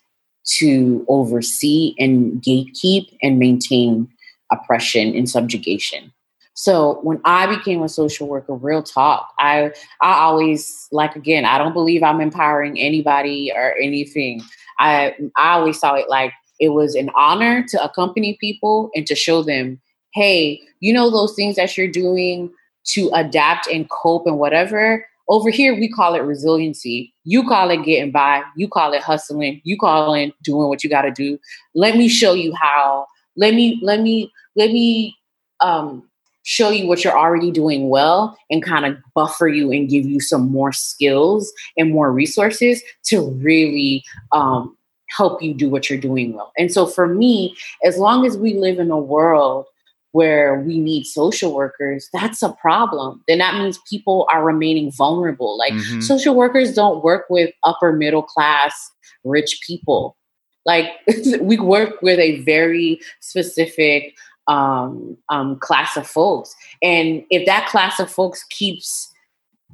to 0.56 1.04
oversee 1.06 1.94
and 1.98 2.42
gatekeep 2.42 3.14
and 3.22 3.38
maintain 3.38 4.08
oppression 4.50 5.14
and 5.14 5.28
subjugation? 5.28 6.10
So 6.54 6.98
when 7.02 7.20
i 7.24 7.46
became 7.46 7.82
a 7.82 7.88
social 7.88 8.26
worker 8.26 8.52
real 8.52 8.82
talk 8.82 9.32
i 9.38 9.70
i 10.02 10.18
always 10.18 10.88
like 10.90 11.14
again 11.14 11.44
i 11.44 11.56
don't 11.56 11.72
believe 11.72 12.02
i'm 12.02 12.20
empowering 12.20 12.80
anybody 12.80 13.52
or 13.54 13.76
anything. 13.80 14.42
I 14.80 15.14
i 15.36 15.52
always 15.52 15.78
saw 15.78 15.94
it 15.94 16.08
like 16.08 16.32
it 16.58 16.70
was 16.70 16.96
an 16.96 17.10
honor 17.14 17.64
to 17.68 17.84
accompany 17.84 18.36
people 18.40 18.90
and 18.96 19.06
to 19.06 19.14
show 19.14 19.44
them 19.44 19.80
hey 20.14 20.60
you 20.80 20.92
know 20.92 21.10
those 21.10 21.36
things 21.36 21.54
that 21.54 21.76
you're 21.76 21.86
doing 21.86 22.50
to 22.86 23.08
adapt 23.14 23.68
and 23.68 23.88
cope 23.90 24.26
and 24.26 24.38
whatever 24.38 25.06
over 25.28 25.50
here, 25.50 25.74
we 25.74 25.88
call 25.88 26.14
it 26.14 26.20
resiliency. 26.20 27.12
You 27.24 27.46
call 27.46 27.70
it 27.70 27.84
getting 27.84 28.10
by. 28.10 28.42
You 28.56 28.68
call 28.68 28.92
it 28.92 29.02
hustling. 29.02 29.60
You 29.64 29.76
call 29.76 30.14
it 30.14 30.32
doing 30.42 30.68
what 30.68 30.82
you 30.82 30.90
got 30.90 31.02
to 31.02 31.10
do. 31.10 31.38
Let 31.74 31.96
me 31.96 32.08
show 32.08 32.32
you 32.32 32.54
how. 32.54 33.06
Let 33.36 33.54
me 33.54 33.78
let 33.82 34.00
me 34.00 34.32
let 34.56 34.70
me 34.70 35.16
um, 35.60 36.08
show 36.44 36.70
you 36.70 36.88
what 36.88 37.04
you're 37.04 37.18
already 37.18 37.50
doing 37.50 37.90
well 37.90 38.36
and 38.50 38.62
kind 38.62 38.86
of 38.86 38.96
buffer 39.14 39.48
you 39.48 39.70
and 39.70 39.88
give 39.88 40.06
you 40.06 40.18
some 40.18 40.50
more 40.50 40.72
skills 40.72 41.52
and 41.76 41.92
more 41.92 42.10
resources 42.10 42.82
to 43.04 43.30
really 43.32 44.02
um, 44.32 44.74
help 45.10 45.42
you 45.42 45.52
do 45.52 45.68
what 45.68 45.90
you're 45.90 46.00
doing 46.00 46.32
well. 46.32 46.52
And 46.56 46.72
so 46.72 46.86
for 46.86 47.06
me, 47.06 47.54
as 47.84 47.98
long 47.98 48.24
as 48.24 48.36
we 48.38 48.54
live 48.54 48.78
in 48.78 48.90
a 48.90 48.98
world 48.98 49.66
where 50.12 50.60
we 50.60 50.78
need 50.78 51.04
social 51.04 51.54
workers, 51.54 52.08
that's 52.12 52.42
a 52.42 52.50
problem. 52.52 53.22
Then 53.28 53.38
that 53.38 53.54
means 53.54 53.78
people 53.88 54.26
are 54.32 54.44
remaining 54.44 54.90
vulnerable. 54.92 55.58
Like 55.58 55.72
mm-hmm. 55.72 56.00
social 56.00 56.34
workers 56.34 56.74
don't 56.74 57.04
work 57.04 57.26
with 57.28 57.50
upper 57.64 57.92
middle 57.92 58.22
class 58.22 58.90
rich 59.24 59.60
people. 59.66 60.16
Like 60.64 60.90
we 61.40 61.58
work 61.58 62.00
with 62.02 62.18
a 62.18 62.40
very 62.42 63.00
specific 63.20 64.14
um, 64.46 65.16
um, 65.28 65.58
class 65.58 65.96
of 65.96 66.06
folks. 66.06 66.54
And 66.82 67.22
if 67.30 67.46
that 67.46 67.68
class 67.68 68.00
of 68.00 68.10
folks 68.10 68.44
keeps 68.44 69.12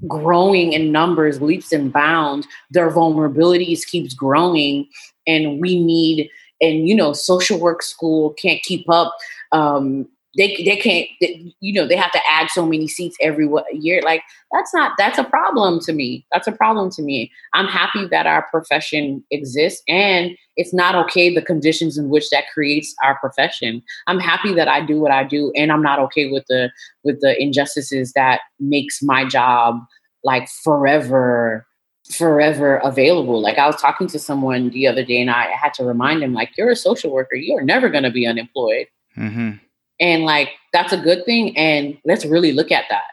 growing 0.09 0.73
in 0.73 0.90
numbers, 0.90 1.40
leaps 1.40 1.73
and 1.73 1.92
bounds, 1.92 2.47
their 2.70 2.90
vulnerabilities 2.90 3.87
keeps 3.87 4.14
growing, 4.14 4.88
and 5.27 5.61
we 5.61 5.81
need 5.81 6.29
and 6.61 6.88
you 6.88 6.94
know 6.94 7.12
social 7.12 7.59
work 7.59 7.83
school 7.83 8.31
can't 8.35 8.62
keep 8.62 8.88
up 8.88 9.14
um, 9.53 10.09
they 10.37 10.62
they 10.64 10.77
can't 10.77 11.09
they, 11.20 11.55
you 11.61 11.73
know 11.73 11.87
they 11.87 11.97
have 11.97 12.12
to 12.12 12.20
add 12.31 12.49
so 12.51 12.66
many 12.66 12.88
seats 12.88 13.16
every 13.20 13.49
year. 13.73 14.01
Like 14.05 14.23
that's 14.53 14.75
not 14.75 14.92
that's 14.99 15.18
a 15.18 15.25
problem 15.25 15.81
to 15.81 15.92
me. 15.92 16.27
That's 16.33 16.47
a 16.47 16.53
problem 16.53 16.90
to 16.92 17.03
me. 17.03 17.31
I'm 17.53 17.66
happy 17.66 18.07
that 18.09 18.27
our 18.27 18.47
profession 18.51 19.25
exists 19.31 19.83
and 19.88 20.33
it's 20.57 20.73
not 20.73 20.94
okay 20.94 21.35
the 21.35 21.42
conditions 21.42 21.99
in 21.99 22.09
which 22.09 22.31
that 22.31 22.44
creates 22.53 22.94
our 23.05 23.18
profession. 23.18 23.83
I'm 24.07 24.20
happy 24.20 24.55
that 24.55 24.68
i 24.68 24.85
do 24.85 25.01
what 25.01 25.11
i 25.11 25.25
do 25.25 25.53
and 25.57 25.70
i'm 25.73 25.83
not 25.83 25.99
okay 25.99 26.31
with 26.31 26.44
the 26.49 26.70
with 27.05 27.20
the 27.20 27.40
injustices 27.40 28.12
that 28.12 28.40
makes 28.59 29.03
my 29.03 29.25
job 29.25 29.81
like 30.23 30.49
forever 30.49 31.66
forever 32.11 32.77
available. 32.85 33.40
Like 33.40 33.59
i 33.59 33.66
was 33.66 33.81
talking 33.81 34.07
to 34.09 34.18
someone 34.18 34.70
the 34.70 34.87
other 34.87 35.05
day 35.05 35.20
and 35.20 35.31
i 35.31 35.49
had 35.51 35.75
to 35.75 35.85
remind 35.85 36.23
him 36.23 36.35
like 36.35 36.51
you're 36.57 36.70
a 36.70 36.77
social 36.77 37.11
worker. 37.11 37.37
You're 37.37 37.62
never 37.62 37.88
going 37.88 38.05
to 38.05 38.11
be 38.11 38.27
unemployed. 38.27 38.87
Mm-hmm 39.16 39.63
and 40.00 40.24
like, 40.24 40.50
that's 40.72 40.92
a 40.92 40.98
good 40.98 41.24
thing. 41.24 41.57
And 41.57 41.96
let's 42.04 42.24
really 42.24 42.52
look 42.52 42.72
at 42.72 42.85
that. 42.90 43.04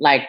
Like, 0.00 0.28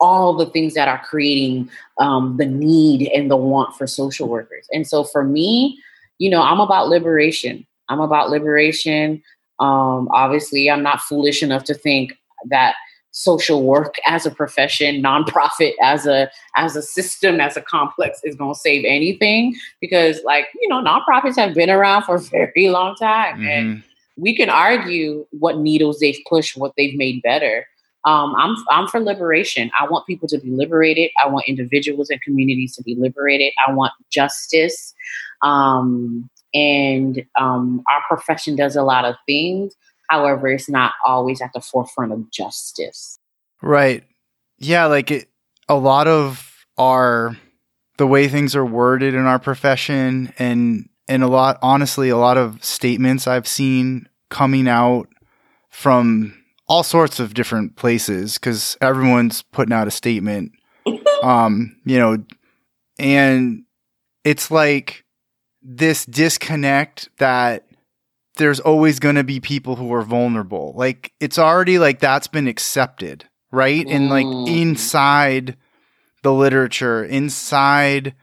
all 0.00 0.36
the 0.36 0.46
things 0.46 0.74
that 0.74 0.88
are 0.88 1.02
creating 1.04 1.70
um, 1.98 2.36
the 2.36 2.46
need 2.46 3.08
and 3.14 3.30
the 3.30 3.36
want 3.36 3.74
for 3.76 3.86
social 3.86 4.28
workers. 4.28 4.66
And 4.72 4.86
so 4.86 5.04
for 5.04 5.24
me, 5.24 5.78
you 6.18 6.28
know, 6.28 6.42
I'm 6.42 6.60
about 6.60 6.88
liberation. 6.88 7.66
I'm 7.88 8.00
about 8.00 8.30
liberation. 8.30 9.22
Um, 9.60 10.08
obviously, 10.12 10.70
I'm 10.70 10.82
not 10.82 11.00
foolish 11.00 11.42
enough 11.42 11.64
to 11.64 11.74
think 11.74 12.18
that 12.48 12.74
social 13.12 13.62
work 13.62 13.94
as 14.06 14.26
a 14.26 14.30
profession, 14.30 15.00
nonprofit 15.00 15.72
as 15.80 16.06
a 16.06 16.28
as 16.56 16.74
a 16.76 16.82
system, 16.82 17.40
as 17.40 17.56
a 17.56 17.62
complex 17.62 18.20
is 18.24 18.34
going 18.34 18.52
to 18.52 18.58
save 18.58 18.84
anything 18.86 19.54
because, 19.80 20.20
like, 20.24 20.46
you 20.60 20.68
know, 20.68 20.82
nonprofits 20.82 21.36
have 21.36 21.54
been 21.54 21.70
around 21.70 22.02
for 22.02 22.16
a 22.16 22.20
very 22.20 22.68
long 22.68 22.96
time, 22.96 23.36
mm-hmm. 23.36 23.48
and 23.48 23.82
we 24.16 24.36
can 24.36 24.48
argue 24.48 25.26
what 25.30 25.58
needles 25.58 25.98
they've 25.98 26.18
pushed, 26.28 26.56
what 26.56 26.72
they've 26.76 26.96
made 26.96 27.22
better. 27.22 27.66
Um, 28.04 28.34
I'm 28.36 28.54
I'm 28.70 28.86
for 28.86 29.00
liberation. 29.00 29.70
I 29.78 29.88
want 29.88 30.06
people 30.06 30.28
to 30.28 30.38
be 30.38 30.50
liberated. 30.50 31.10
I 31.22 31.28
want 31.28 31.48
individuals 31.48 32.10
and 32.10 32.20
communities 32.20 32.76
to 32.76 32.82
be 32.82 32.94
liberated. 32.94 33.52
I 33.66 33.72
want 33.72 33.92
justice. 34.10 34.94
Um, 35.42 36.28
and 36.52 37.24
um, 37.40 37.82
our 37.90 38.02
profession 38.08 38.56
does 38.56 38.76
a 38.76 38.82
lot 38.82 39.04
of 39.04 39.16
things. 39.26 39.74
However, 40.10 40.48
it's 40.48 40.68
not 40.68 40.92
always 41.04 41.40
at 41.40 41.50
the 41.54 41.60
forefront 41.60 42.12
of 42.12 42.30
justice. 42.30 43.18
Right. 43.62 44.04
Yeah. 44.58 44.86
Like 44.86 45.10
it, 45.10 45.28
a 45.68 45.74
lot 45.74 46.06
of 46.06 46.66
our 46.76 47.36
the 47.96 48.06
way 48.06 48.28
things 48.28 48.54
are 48.56 48.66
worded 48.66 49.14
in 49.14 49.24
our 49.24 49.38
profession 49.38 50.32
and 50.38 50.88
and 51.08 51.22
a 51.22 51.28
lot 51.28 51.58
honestly 51.62 52.08
a 52.08 52.16
lot 52.16 52.36
of 52.36 52.62
statements 52.64 53.26
i've 53.26 53.48
seen 53.48 54.08
coming 54.30 54.68
out 54.68 55.08
from 55.70 56.34
all 56.66 56.82
sorts 56.82 57.20
of 57.20 57.34
different 57.34 57.76
places 57.76 58.34
because 58.34 58.76
everyone's 58.80 59.42
putting 59.42 59.72
out 59.72 59.88
a 59.88 59.90
statement 59.90 60.52
um 61.22 61.76
you 61.84 61.98
know 61.98 62.16
and 62.98 63.64
it's 64.24 64.50
like 64.50 65.04
this 65.62 66.04
disconnect 66.06 67.08
that 67.18 67.66
there's 68.36 68.60
always 68.60 68.98
going 68.98 69.14
to 69.14 69.24
be 69.24 69.40
people 69.40 69.76
who 69.76 69.92
are 69.92 70.02
vulnerable 70.02 70.72
like 70.76 71.12
it's 71.20 71.38
already 71.38 71.78
like 71.78 72.00
that's 72.00 72.28
been 72.28 72.48
accepted 72.48 73.24
right 73.50 73.86
and 73.86 74.08
like 74.08 74.26
mm. 74.26 74.48
inside 74.48 75.56
the 76.22 76.32
literature 76.32 77.04
inside 77.04 78.14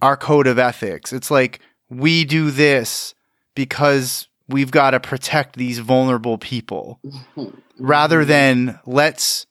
our 0.00 0.16
code 0.16 0.46
of 0.46 0.58
ethics 0.58 1.12
it's 1.12 1.30
like 1.30 1.60
we 1.88 2.24
do 2.24 2.50
this 2.50 3.14
because 3.54 4.28
we've 4.48 4.70
got 4.70 4.90
to 4.90 5.00
protect 5.00 5.56
these 5.56 5.78
vulnerable 5.78 6.38
people 6.38 7.00
mm-hmm. 7.04 7.48
rather 7.78 8.24
than 8.24 8.78
let's 8.86 9.46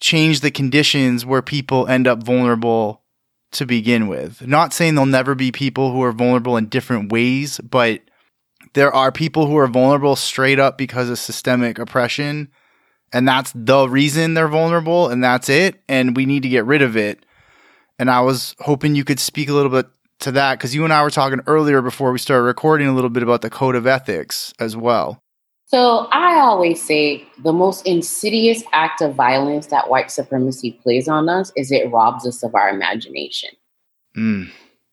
change 0.00 0.40
the 0.40 0.50
conditions 0.50 1.24
where 1.24 1.42
people 1.42 1.86
end 1.86 2.06
up 2.06 2.22
vulnerable 2.22 3.02
to 3.52 3.66
begin 3.66 4.08
with. 4.08 4.46
Not 4.46 4.72
saying 4.72 4.94
there'll 4.94 5.06
never 5.06 5.34
be 5.34 5.52
people 5.52 5.92
who 5.92 6.02
are 6.02 6.12
vulnerable 6.12 6.56
in 6.56 6.66
different 6.66 7.10
ways, 7.10 7.58
but 7.60 8.02
there 8.74 8.92
are 8.94 9.10
people 9.10 9.46
who 9.46 9.56
are 9.56 9.66
vulnerable 9.66 10.16
straight 10.16 10.58
up 10.58 10.76
because 10.76 11.08
of 11.08 11.18
systemic 11.18 11.78
oppression. 11.78 12.48
And 13.12 13.26
that's 13.26 13.52
the 13.54 13.88
reason 13.88 14.34
they're 14.34 14.48
vulnerable, 14.48 15.08
and 15.08 15.22
that's 15.22 15.48
it. 15.48 15.80
And 15.88 16.16
we 16.16 16.26
need 16.26 16.42
to 16.42 16.48
get 16.48 16.66
rid 16.66 16.82
of 16.82 16.96
it. 16.96 17.24
And 17.98 18.10
I 18.10 18.20
was 18.20 18.54
hoping 18.58 18.94
you 18.94 19.04
could 19.04 19.20
speak 19.20 19.48
a 19.48 19.54
little 19.54 19.70
bit 19.70 19.86
to 20.20 20.32
that 20.32 20.58
because 20.58 20.74
you 20.74 20.84
and 20.84 20.92
I 20.92 21.02
were 21.02 21.10
talking 21.10 21.40
earlier 21.46 21.82
before 21.82 22.12
we 22.12 22.18
started 22.18 22.44
recording 22.44 22.86
a 22.88 22.94
little 22.94 23.10
bit 23.10 23.22
about 23.22 23.42
the 23.42 23.50
code 23.50 23.74
of 23.74 23.86
ethics 23.86 24.52
as 24.58 24.76
well. 24.76 25.22
So 25.68 26.06
I 26.12 26.38
always 26.38 26.82
say 26.82 27.26
the 27.42 27.52
most 27.52 27.86
insidious 27.86 28.62
act 28.72 29.00
of 29.00 29.14
violence 29.14 29.66
that 29.66 29.90
white 29.90 30.10
supremacy 30.10 30.78
plays 30.82 31.08
on 31.08 31.28
us 31.28 31.50
is 31.56 31.72
it 31.72 31.90
robs 31.90 32.26
us 32.26 32.42
of 32.44 32.54
our 32.54 32.68
imagination. 32.68 33.50
Mm. 34.16 34.48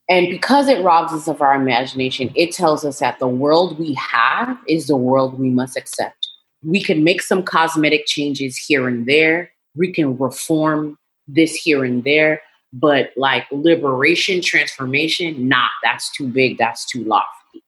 And 0.09 0.29
because 0.29 0.67
it 0.67 0.83
robs 0.83 1.13
us 1.13 1.27
of 1.27 1.41
our 1.41 1.53
imagination, 1.53 2.31
it 2.35 2.51
tells 2.51 2.83
us 2.83 2.99
that 2.99 3.19
the 3.19 3.27
world 3.27 3.79
we 3.79 3.93
have 3.93 4.57
is 4.67 4.87
the 4.87 4.97
world 4.97 5.39
we 5.39 5.49
must 5.49 5.77
accept. 5.77 6.27
We 6.63 6.81
can 6.81 7.03
make 7.03 7.21
some 7.21 7.43
cosmetic 7.43 8.05
changes 8.07 8.57
here 8.57 8.87
and 8.87 9.05
there. 9.05 9.51
We 9.75 9.93
can 9.93 10.17
reform 10.17 10.97
this 11.27 11.53
here 11.53 11.83
and 11.83 12.03
there 12.03 12.41
but 12.73 13.11
like 13.15 13.45
liberation, 13.51 14.41
transformation, 14.41 15.47
nah, 15.47 15.67
that's 15.83 16.11
too 16.11 16.27
big, 16.27 16.57
that's 16.57 16.85
too 16.85 17.03
lofty. 17.03 17.63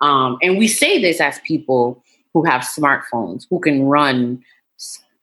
Um, 0.00 0.38
and 0.42 0.58
we 0.58 0.66
say 0.66 1.00
this 1.00 1.20
as 1.20 1.38
people 1.40 2.02
who 2.34 2.44
have 2.44 2.62
smartphones, 2.62 3.46
who 3.48 3.60
can 3.60 3.84
run 3.84 4.42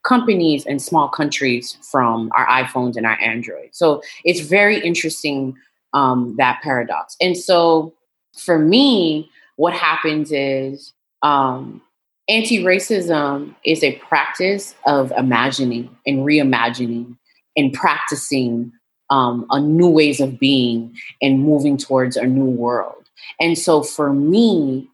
companies 0.04 0.66
and 0.66 0.82
small 0.82 1.10
countries 1.10 1.78
from 1.82 2.32
our 2.36 2.48
iPhones 2.48 2.96
and 2.96 3.06
our 3.06 3.20
Android. 3.20 3.70
So 3.74 4.02
it's 4.24 4.40
very 4.40 4.80
interesting 4.80 5.56
um, 5.94 6.36
that 6.38 6.62
paradox. 6.64 7.18
And 7.20 7.36
so 7.36 7.94
for 8.38 8.58
me, 8.58 9.30
what 9.58 9.74
happens 9.74 10.32
is 10.32 10.94
um, 11.24 11.82
anti 12.30 12.64
racism 12.64 13.56
is 13.66 13.84
a 13.84 13.98
practice 13.98 14.76
of 14.86 15.12
imagining 15.18 15.90
and 16.06 16.20
reimagining 16.20 17.18
and 17.58 17.74
practicing 17.74 18.72
um, 19.10 19.46
a 19.50 19.60
new 19.60 19.88
ways 19.88 20.20
of 20.20 20.40
being 20.40 20.96
and 21.22 21.44
moving 21.44 21.78
towards 21.78 22.18
a 22.18 22.26
new 22.26 22.46
world. 22.46 23.04
And 23.40 23.58
so 23.58 23.84
for 23.84 24.14
me, 24.14 24.90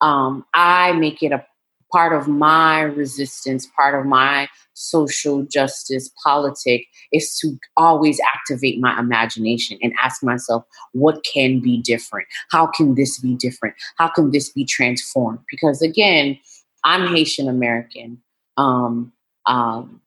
um, 0.00 0.44
I 0.54 0.92
make 0.92 1.22
it 1.22 1.32
a 1.32 1.44
part 1.92 2.12
of 2.12 2.28
my 2.28 2.80
resistance, 2.82 3.66
part 3.76 3.98
of 3.98 4.06
my 4.06 4.48
social 4.74 5.42
justice 5.44 6.10
politic 6.22 6.84
is 7.12 7.38
to 7.38 7.56
always 7.76 8.20
activate 8.34 8.78
my 8.80 8.98
imagination 8.98 9.78
and 9.82 9.94
ask 10.02 10.22
myself, 10.22 10.64
what 10.92 11.24
can 11.24 11.60
be 11.60 11.80
different? 11.80 12.26
How 12.50 12.66
can 12.66 12.94
this 12.94 13.18
be 13.18 13.34
different? 13.34 13.74
How 13.96 14.08
can 14.08 14.30
this 14.30 14.50
be 14.50 14.64
transformed? 14.64 15.38
Because 15.50 15.80
again, 15.80 16.38
I'm 16.84 17.14
Haitian 17.14 17.48
American. 17.48 18.20
Um, 18.56 19.12
um, 19.46 20.00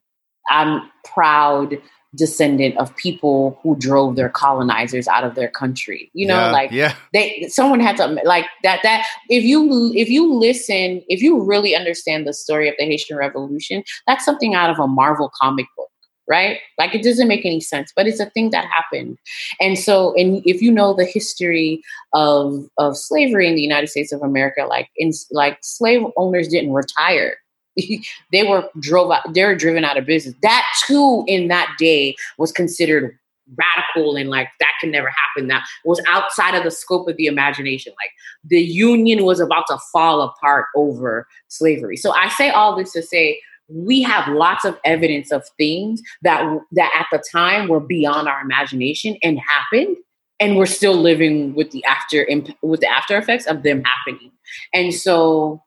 I'm 0.50 0.90
proud 1.06 1.82
descendant 2.16 2.76
of 2.78 2.96
people 2.96 3.60
who 3.62 3.76
drove 3.78 4.16
their 4.16 4.30
colonizers 4.30 5.08
out 5.08 5.24
of 5.24 5.36
their 5.36 5.50
country 5.50 6.10
you 6.14 6.26
know 6.26 6.36
yeah, 6.36 6.52
like 6.52 6.72
yeah. 6.72 6.96
they 7.14 7.46
someone 7.50 7.80
had 7.80 7.96
to 7.96 8.08
like 8.24 8.46
that 8.64 8.80
that 8.84 9.06
if 9.30 9.44
you 9.44 9.92
if 9.96 10.10
you 10.10 10.34
listen 10.34 11.04
if 11.08 11.22
you 11.22 11.42
really 11.42 11.76
understand 11.76 12.26
the 12.26 12.34
story 12.34 12.68
of 12.68 12.76
the 12.80 12.86
haitian 12.86 13.16
revolution 13.16 13.84
that's 14.08 14.26
something 14.26 14.56
out 14.56 14.70
of 14.70 14.80
a 14.80 14.88
marvel 14.88 15.32
comic 15.40 15.68
book 15.78 15.90
right? 16.30 16.60
Like 16.78 16.94
it 16.94 17.02
doesn't 17.02 17.28
make 17.28 17.44
any 17.44 17.60
sense 17.60 17.92
but 17.96 18.06
it's 18.06 18.20
a 18.20 18.30
thing 18.30 18.52
that 18.52 18.66
happened. 18.66 19.18
And 19.60 19.78
so 19.78 20.14
and 20.16 20.42
if 20.46 20.62
you 20.62 20.72
know 20.72 20.94
the 20.94 21.06
history 21.06 21.82
of 22.14 22.66
of 22.78 22.96
slavery 22.96 23.48
in 23.48 23.56
the 23.56 23.62
united 23.62 23.88
states 23.88 24.12
of 24.12 24.22
america 24.22 24.66
like 24.68 24.90
in 24.98 25.12
like 25.32 25.58
slave 25.62 26.02
owners 26.18 26.48
didn't 26.48 26.74
retire 26.74 27.38
they 28.32 28.44
were 28.44 28.70
drove 28.80 29.12
out, 29.12 29.34
they 29.34 29.44
were 29.44 29.56
driven 29.56 29.84
out 29.84 29.98
of 29.98 30.06
business. 30.06 30.36
That 30.42 30.66
too, 30.86 31.24
in 31.28 31.48
that 31.48 31.76
day, 31.78 32.16
was 32.38 32.52
considered 32.52 33.18
radical 33.58 34.16
and 34.16 34.30
like 34.30 34.48
that 34.60 34.72
can 34.80 34.92
never 34.92 35.10
happen. 35.10 35.48
That 35.48 35.66
was 35.84 36.02
outside 36.08 36.56
of 36.56 36.64
the 36.64 36.72
scope 36.72 37.08
of 37.08 37.18
the 37.18 37.26
imagination. 37.26 37.94
Like 37.94 38.12
the 38.44 38.62
union 38.62 39.24
was 39.24 39.40
about 39.40 39.66
to 39.68 39.78
fall 39.92 40.22
apart 40.22 40.68
over 40.76 41.28
slavery. 41.48 41.98
So 41.98 42.12
I 42.12 42.30
say 42.30 42.50
all 42.50 42.76
this 42.76 42.94
to 42.94 43.02
say 43.02 43.42
we 43.70 44.02
have 44.02 44.28
lots 44.34 44.66
of 44.66 44.80
evidence 44.84 45.32
of 45.32 45.48
things 45.58 46.02
that 46.22 46.60
that 46.72 46.92
at 46.98 47.08
the 47.12 47.24
time 47.32 47.68
were 47.68 47.80
beyond 47.80 48.28
our 48.28 48.42
imagination 48.42 49.18
and 49.24 49.40
happened 49.40 49.96
and 50.40 50.56
we're 50.56 50.66
still 50.66 50.96
living 50.96 51.54
with 51.54 51.72
the 51.72 51.84
after 51.86 52.28
with 52.62 52.80
the 52.80 52.88
after 52.88 53.18
effects 53.18 53.46
of 53.46 53.62
them 53.64 53.84
happening 53.84 54.32
and 54.74 54.94
so 54.94 55.62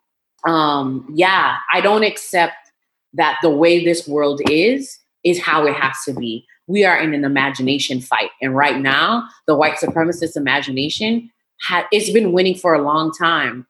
um, 0.47 1.07
yeah, 1.15 1.57
I 1.73 1.81
don't 1.81 2.05
accept 2.05 2.57
that 3.15 3.39
the 3.43 3.51
way 3.51 3.85
this 3.85 4.09
world 4.09 4.41
is 4.51 4.99
is 5.25 5.41
how 5.41 5.67
it 5.67 5.75
has 5.75 5.97
to 6.07 6.13
be. 6.13 6.45
We 6.67 6.85
are 6.85 6.99
in 6.99 7.15
an 7.15 7.25
imagination 7.25 8.01
fight, 8.01 8.31
and 8.41 8.57
right 8.57 8.81
now, 8.81 9.29
the 9.47 9.55
white 9.55 9.75
supremacist 9.75 10.37
imagination 10.37 11.31
ha- 11.63 11.87
it's 11.93 12.11
been 12.11 12.33
winning 12.33 12.55
for 12.55 12.75
a 12.75 12.83
long 12.83 13.13
time. 13.13 13.67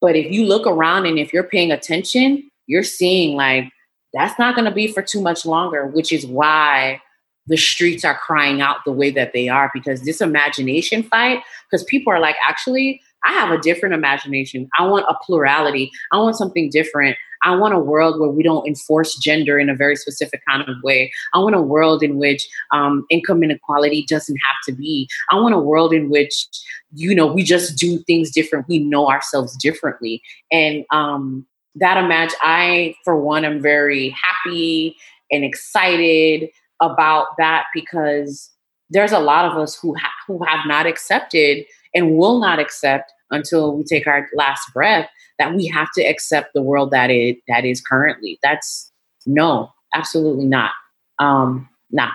But 0.00 0.16
if 0.16 0.30
you 0.30 0.44
look 0.44 0.66
around 0.66 1.06
and 1.06 1.18
if 1.18 1.32
you're 1.32 1.44
paying 1.44 1.72
attention, 1.72 2.50
you're 2.66 2.82
seeing 2.82 3.36
like 3.36 3.70
that's 4.12 4.38
not 4.38 4.54
going 4.54 4.66
to 4.66 4.74
be 4.74 4.86
for 4.86 5.02
too 5.02 5.20
much 5.20 5.44
longer, 5.44 5.86
which 5.86 6.12
is 6.12 6.26
why 6.26 7.00
the 7.46 7.56
streets 7.56 8.04
are 8.04 8.16
crying 8.18 8.60
out 8.62 8.78
the 8.86 8.92
way 8.92 9.10
that 9.10 9.32
they 9.32 9.48
are 9.48 9.70
because 9.74 10.02
this 10.02 10.20
imagination 10.20 11.02
fight, 11.02 11.40
because 11.70 11.84
people 11.84 12.12
are 12.12 12.20
like, 12.20 12.36
actually, 12.46 13.02
I 13.24 13.32
have 13.32 13.50
a 13.50 13.60
different 13.60 13.94
imagination. 13.94 14.68
I 14.78 14.86
want 14.86 15.06
a 15.08 15.16
plurality. 15.24 15.90
I 16.12 16.18
want 16.18 16.36
something 16.36 16.70
different. 16.70 17.16
I 17.42 17.54
want 17.54 17.74
a 17.74 17.78
world 17.78 18.18
where 18.18 18.30
we 18.30 18.42
don't 18.42 18.66
enforce 18.66 19.16
gender 19.16 19.58
in 19.58 19.68
a 19.68 19.74
very 19.74 19.96
specific 19.96 20.40
kind 20.48 20.66
of 20.66 20.76
way. 20.82 21.12
I 21.34 21.38
want 21.38 21.54
a 21.54 21.60
world 21.60 22.02
in 22.02 22.16
which 22.16 22.48
um, 22.72 23.04
income 23.10 23.42
inequality 23.42 24.06
doesn't 24.08 24.36
have 24.36 24.56
to 24.66 24.72
be. 24.72 25.08
I 25.30 25.36
want 25.36 25.54
a 25.54 25.58
world 25.58 25.92
in 25.92 26.08
which, 26.08 26.46
you 26.94 27.14
know, 27.14 27.26
we 27.26 27.42
just 27.42 27.76
do 27.76 27.98
things 27.98 28.30
different. 28.30 28.66
We 28.66 28.78
know 28.78 29.08
ourselves 29.08 29.56
differently. 29.58 30.22
And 30.50 30.84
um, 30.90 31.46
that 31.74 32.02
imagine, 32.02 32.38
I, 32.42 32.94
for 33.04 33.20
one, 33.20 33.44
am 33.44 33.60
very 33.60 34.10
happy 34.10 34.96
and 35.30 35.44
excited 35.44 36.48
about 36.80 37.26
that 37.38 37.64
because 37.74 38.50
there's 38.90 39.12
a 39.12 39.18
lot 39.18 39.44
of 39.44 39.58
us 39.58 39.78
who 39.78 39.94
ha- 39.96 40.12
who 40.26 40.44
have 40.44 40.66
not 40.66 40.86
accepted 40.86 41.64
and 41.94 42.16
will 42.16 42.38
not 42.40 42.58
accept 42.58 43.12
until 43.30 43.76
we 43.76 43.84
take 43.84 44.06
our 44.06 44.28
last 44.34 44.72
breath 44.72 45.08
that 45.38 45.54
we 45.54 45.66
have 45.66 45.88
to 45.96 46.02
accept 46.02 46.50
the 46.54 46.62
world 46.62 46.90
that 46.92 47.10
it 47.10 47.38
that 47.48 47.64
is 47.64 47.80
currently. 47.80 48.38
That's 48.42 48.92
no, 49.26 49.70
absolutely 49.94 50.46
not. 50.46 50.72
Um, 51.18 51.68
not. 51.90 52.12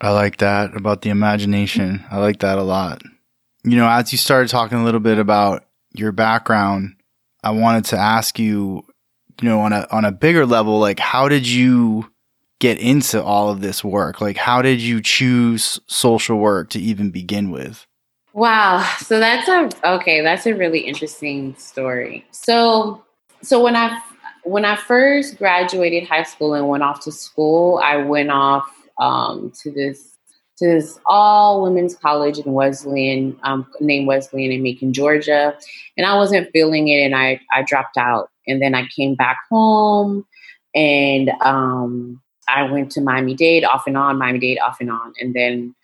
I 0.00 0.10
like 0.10 0.38
that 0.38 0.76
about 0.76 1.02
the 1.02 1.10
imagination. 1.10 2.04
I 2.10 2.18
like 2.18 2.40
that 2.40 2.58
a 2.58 2.62
lot. 2.62 3.02
You 3.64 3.76
know, 3.76 3.88
as 3.88 4.12
you 4.12 4.18
started 4.18 4.48
talking 4.48 4.78
a 4.78 4.84
little 4.84 5.00
bit 5.00 5.18
about 5.18 5.64
your 5.94 6.12
background, 6.12 6.96
I 7.42 7.50
wanted 7.52 7.86
to 7.86 7.98
ask 7.98 8.38
you, 8.38 8.84
you 9.40 9.48
know, 9.48 9.60
on 9.60 9.72
a 9.72 9.86
on 9.90 10.04
a 10.04 10.12
bigger 10.12 10.46
level, 10.46 10.78
like 10.78 10.98
how 10.98 11.28
did 11.28 11.46
you 11.46 12.10
get 12.60 12.78
into 12.78 13.22
all 13.22 13.50
of 13.50 13.60
this 13.60 13.82
work? 13.82 14.20
Like 14.20 14.36
how 14.36 14.62
did 14.62 14.80
you 14.80 15.00
choose 15.00 15.80
social 15.86 16.38
work 16.38 16.70
to 16.70 16.80
even 16.80 17.10
begin 17.10 17.50
with? 17.50 17.86
Wow. 18.34 18.84
So 18.98 19.20
that's 19.20 19.48
a 19.48 19.70
okay, 19.94 20.20
that's 20.20 20.44
a 20.44 20.54
really 20.54 20.80
interesting 20.80 21.54
story. 21.56 22.26
So 22.32 23.04
so 23.42 23.62
when 23.62 23.76
I 23.76 24.02
when 24.42 24.64
I 24.64 24.74
first 24.74 25.38
graduated 25.38 26.08
high 26.08 26.24
school 26.24 26.52
and 26.54 26.68
went 26.68 26.82
off 26.82 27.00
to 27.04 27.12
school, 27.12 27.80
I 27.82 27.98
went 27.98 28.30
off 28.30 28.68
um, 29.00 29.52
to 29.62 29.70
this 29.70 30.18
to 30.58 30.66
this 30.66 30.98
all 31.06 31.62
women's 31.62 31.94
college 31.94 32.38
in 32.38 32.52
Wesleyan, 32.52 33.38
um, 33.44 33.68
named 33.80 34.08
Wesleyan 34.08 34.50
in 34.50 34.64
Macon, 34.64 34.92
Georgia, 34.92 35.56
and 35.96 36.04
I 36.04 36.16
wasn't 36.16 36.50
feeling 36.52 36.88
it, 36.88 37.04
and 37.04 37.14
I 37.14 37.40
I 37.52 37.62
dropped 37.62 37.96
out, 37.96 38.30
and 38.48 38.60
then 38.60 38.74
I 38.74 38.88
came 38.88 39.14
back 39.14 39.38
home, 39.48 40.26
and 40.74 41.30
um, 41.40 42.20
I 42.48 42.64
went 42.64 42.90
to 42.92 43.00
Miami 43.00 43.34
Dade 43.34 43.64
off 43.64 43.86
and 43.86 43.96
on, 43.96 44.18
Miami 44.18 44.40
Dade 44.40 44.58
off 44.58 44.80
and 44.80 44.90
on, 44.90 45.12
and 45.20 45.34
then 45.34 45.76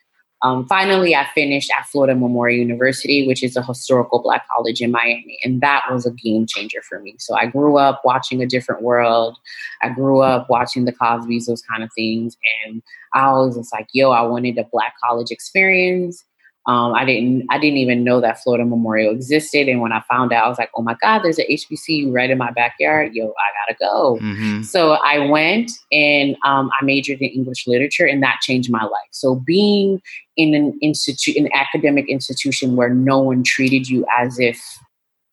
um, 0.42 0.66
finally, 0.66 1.14
I 1.14 1.26
finished 1.35 1.70
at 1.76 1.87
Florida 1.87 2.14
Memorial 2.14 2.59
University, 2.59 3.26
which 3.26 3.42
is 3.42 3.57
a 3.57 3.62
historical 3.62 4.22
Black 4.22 4.46
college 4.55 4.81
in 4.81 4.90
Miami. 4.90 5.38
And 5.44 5.61
that 5.61 5.83
was 5.90 6.07
a 6.07 6.12
game 6.12 6.46
changer 6.46 6.81
for 6.83 6.98
me. 7.00 7.16
So 7.18 7.35
I 7.35 7.46
grew 7.46 7.76
up 7.76 8.00
watching 8.05 8.42
a 8.42 8.46
different 8.46 8.83
world. 8.83 9.37
I 9.83 9.90
grew 9.90 10.20
up 10.20 10.48
watching 10.48 10.87
the 10.87 10.92
Cosbys, 10.92 11.44
those 11.46 11.62
kind 11.62 11.83
of 11.83 11.90
things. 11.94 12.37
And 12.64 12.83
I 13.12 13.26
always 13.26 13.57
was 13.57 13.70
like, 13.72 13.88
yo, 13.92 14.12
I 14.12 14.22
wanted 14.22 14.57
a 14.57 14.64
Black 14.72 14.94
college 15.03 15.31
experience. 15.31 16.24
Um, 16.66 16.92
I 16.92 17.04
didn't 17.04 17.46
I 17.50 17.58
didn't 17.58 17.78
even 17.78 18.04
know 18.04 18.20
that 18.20 18.42
Florida 18.42 18.64
Memorial 18.64 19.12
existed, 19.12 19.68
and 19.68 19.80
when 19.80 19.92
I 19.92 20.02
found 20.10 20.32
out, 20.32 20.44
I 20.44 20.48
was 20.48 20.58
like, 20.58 20.70
"Oh 20.76 20.82
my 20.82 20.94
God, 21.00 21.20
there's 21.20 21.38
an 21.38 21.46
HBCU 21.50 22.12
right 22.12 22.30
in 22.30 22.36
my 22.36 22.50
backyard! 22.50 23.14
Yo, 23.14 23.26
I 23.26 23.74
gotta 23.74 23.78
go." 23.80 24.18
Mm-hmm. 24.20 24.62
So 24.62 24.92
I 24.92 25.26
went 25.26 25.70
and 25.90 26.36
um, 26.44 26.70
I 26.78 26.84
majored 26.84 27.20
in 27.20 27.30
English 27.30 27.66
literature, 27.66 28.06
and 28.06 28.22
that 28.22 28.40
changed 28.42 28.70
my 28.70 28.82
life. 28.82 29.08
So 29.10 29.36
being 29.36 30.02
in 30.36 30.54
an 30.54 30.78
institute, 30.82 31.36
an 31.36 31.48
academic 31.54 32.08
institution 32.08 32.76
where 32.76 32.90
no 32.90 33.18
one 33.18 33.42
treated 33.42 33.88
you 33.88 34.06
as 34.18 34.38
if, 34.38 34.60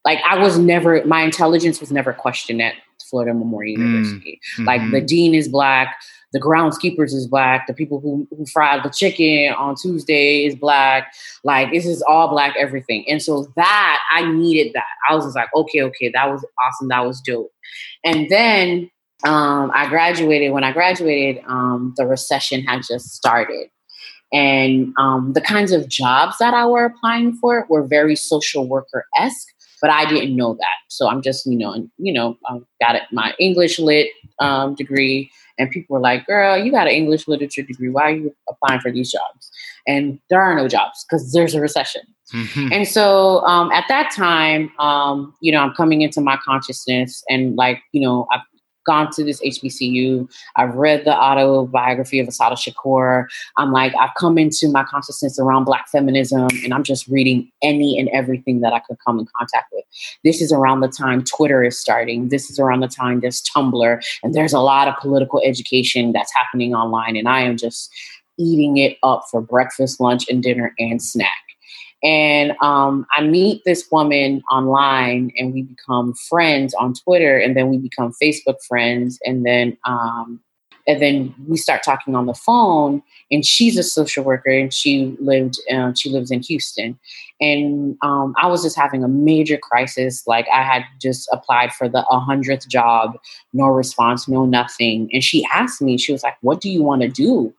like, 0.06 0.20
I 0.28 0.38
was 0.38 0.58
never, 0.58 1.04
my 1.06 1.22
intelligence 1.22 1.80
was 1.80 1.92
never 1.92 2.12
questioned 2.12 2.62
at 2.62 2.74
Florida 3.10 3.34
Memorial 3.34 3.78
mm. 3.78 3.86
University. 3.86 4.40
Mm-hmm. 4.56 4.66
Like 4.66 4.92
the 4.92 5.02
dean 5.02 5.34
is 5.34 5.48
black, 5.48 5.96
the 6.34 6.40
groundskeepers 6.40 7.14
is 7.14 7.28
black, 7.28 7.68
the 7.68 7.74
people 7.74 8.00
who, 8.00 8.28
who 8.32 8.46
fry 8.46 8.82
the 8.82 8.90
chicken 8.90 9.54
on 9.54 9.76
Tuesday 9.76 10.46
is 10.46 10.56
black. 10.56 11.14
Like 11.44 11.72
this 11.72 11.86
is 11.86 12.02
all 12.02 12.28
black 12.28 12.56
everything. 12.60 13.06
And 13.08 13.22
so 13.22 13.48
that 13.56 14.00
I 14.14 14.30
needed 14.32 14.74
that. 14.74 14.86
I 15.10 15.16
was 15.16 15.26
just 15.26 15.36
like, 15.36 15.50
okay, 15.56 15.82
okay, 15.84 16.12
that 16.14 16.30
was 16.30 16.46
awesome. 16.66 16.90
That 16.90 17.06
was 17.06 17.22
dope. 17.22 17.52
And 18.04 18.30
then 18.30 18.90
um, 19.24 19.72
I 19.74 19.88
graduated. 19.88 20.52
When 20.52 20.64
I 20.64 20.72
graduated, 20.72 21.44
um, 21.48 21.94
the 21.98 22.06
recession 22.06 22.64
had 22.64 22.82
just 22.88 23.16
started. 23.16 23.70
And 24.34 24.94
um, 25.00 25.32
the 25.34 25.42
kinds 25.42 25.72
of 25.72 25.88
jobs 25.88 26.38
that 26.40 26.54
I 26.54 26.66
were 26.68 26.86
applying 26.86 27.34
for 27.36 27.66
were 27.70 27.88
very 27.88 28.16
social 28.16 28.68
worker 28.68 29.06
esque 29.18 29.48
but 29.82 29.90
I 29.90 30.06
didn't 30.06 30.36
know 30.36 30.54
that. 30.56 30.78
So 30.88 31.08
I'm 31.08 31.22
just, 31.22 31.46
you 31.46 31.58
know, 31.58 31.88
you 31.98 32.14
know, 32.14 32.38
I 32.48 32.60
got 32.82 32.96
it, 32.96 33.04
my 33.12 33.34
English 33.40 33.80
lit 33.80 34.10
um, 34.40 34.76
degree, 34.76 35.32
and 35.58 35.70
people 35.72 35.96
were 35.96 36.00
like, 36.00 36.26
"Girl, 36.28 36.58
you 36.58 36.72
got 36.72 36.88
an 36.88 36.94
English 36.94 37.28
literature 37.28 37.64
degree. 37.64 37.90
Why 37.90 38.04
are 38.04 38.16
you 38.16 38.36
applying 38.50 38.80
for 38.80 38.92
these 38.92 39.12
jobs?" 39.12 39.52
And 39.88 40.20
there 40.30 40.42
are 40.42 40.56
no 40.56 40.68
jobs 40.68 41.06
because 41.06 41.32
there's 41.32 41.56
a 41.56 41.62
recession. 41.62 42.02
Mm-hmm. 42.34 42.74
And 42.74 42.88
so 42.88 43.40
um, 43.46 43.72
at 43.72 43.86
that 43.88 44.12
time, 44.12 44.70
um, 44.80 45.34
you 45.42 45.52
know, 45.52 45.60
I'm 45.60 45.74
coming 45.74 46.02
into 46.02 46.22
my 46.22 46.38
consciousness, 46.44 47.24
and 47.30 47.56
like, 47.56 47.82
you 47.92 48.02
know, 48.02 48.28
I've 48.32 48.42
gone 48.88 49.12
to 49.12 49.24
this 49.24 49.40
HBCU. 49.42 50.28
I've 50.56 50.74
read 50.74 51.06
the 51.06 51.16
autobiography 51.16 52.20
of 52.20 52.28
Assata 52.28 52.56
Shakur. 52.56 53.26
I'm 53.58 53.72
like, 53.72 53.94
I've 54.00 54.16
come 54.18 54.38
into 54.38 54.70
my 54.70 54.84
consciousness 54.84 55.38
around 55.38 55.66
Black 55.66 55.88
feminism, 55.90 56.48
and 56.64 56.74
I'm 56.74 56.84
just 56.84 57.08
reading 57.08 57.52
any 57.62 58.00
and 58.00 58.10
everything 58.10 58.62
that 58.62 58.74
I 58.74 58.80
could 58.80 58.98
come 59.06 59.20
in 59.20 59.28
contact 59.38 59.68
with. 59.72 59.86
This 60.24 60.42
is 60.42 60.52
around 60.52 60.80
the 60.80 60.88
time 60.88 61.24
Twitter 61.24 61.64
is 61.64 61.80
starting. 61.80 62.30
This 62.30 62.50
is 62.50 62.60
around 62.60 62.80
the 62.80 62.88
time 62.88 63.20
there's 63.20 63.44
Tumblr, 63.44 64.04
and 64.24 64.34
there's 64.34 64.54
a 64.54 64.60
lot 64.60 64.88
of 64.88 64.96
political 64.98 65.42
education 65.44 66.14
that's 66.14 66.34
happening 66.34 66.74
online, 66.74 67.16
and 67.16 67.28
I 67.28 67.42
am 67.42 67.58
just 67.58 67.92
eating 68.40 68.78
it 68.78 68.98
up 69.04 69.24
for 69.30 69.42
breakfast, 69.42 70.00
lunch, 70.00 70.26
and 70.30 70.42
dinner 70.42 70.74
and 70.80 71.02
snack. 71.02 71.47
And 72.04 72.54
um, 72.62 73.08
I 73.16 73.22
meet 73.22 73.64
this 73.66 73.88
woman 73.92 74.44
online 74.52 75.32
and 75.38 75.54
we 75.54 75.64
become 75.64 76.14
friends 76.14 76.74
on 76.76 76.94
Twitter 76.94 77.38
and 77.38 77.58
then 77.58 77.70
we 77.70 77.78
become 77.78 78.14
Facebook 78.22 78.64
friends. 78.68 79.18
And 79.26 79.46
then, 79.46 79.78
um, 79.84 80.40
and 80.88 81.02
then 81.02 81.36
we 81.48 81.58
start 81.58 81.84
talking 81.84 82.16
on 82.16 82.28
the 82.28 82.34
phone 82.34 83.02
and 83.32 83.46
she's 83.46 83.78
a 83.78 83.84
social 83.84 84.24
worker 84.24 84.52
and 84.52 84.74
she 84.74 85.18
lived, 85.20 85.60
uh, 85.72 85.94
she 85.94 86.10
lives 86.10 86.32
in 86.32 86.42
Houston. 86.44 86.98
And 87.42 87.98
um, 88.02 88.36
I 88.38 88.48
was 88.48 88.64
just 88.64 88.78
having 88.78 89.04
a 89.04 89.08
major 89.08 89.58
crisis. 89.58 90.26
Like 90.28 90.48
I 90.54 90.62
had 90.62 90.84
just 91.02 91.28
applied 91.34 91.74
for 91.74 91.90
the 91.90 92.06
100th 92.10 92.68
job, 92.68 93.18
no 93.54 93.68
response, 93.68 94.28
no 94.28 94.46
nothing. 94.46 95.10
And 95.12 95.24
she 95.24 95.46
asked 95.52 95.82
me, 95.82 95.98
she 95.98 96.14
was 96.14 96.24
like, 96.24 96.38
what 96.42 96.62
do 96.62 96.70
you 96.70 96.84
want 96.84 97.02
to 97.02 97.10
do? 97.10 97.54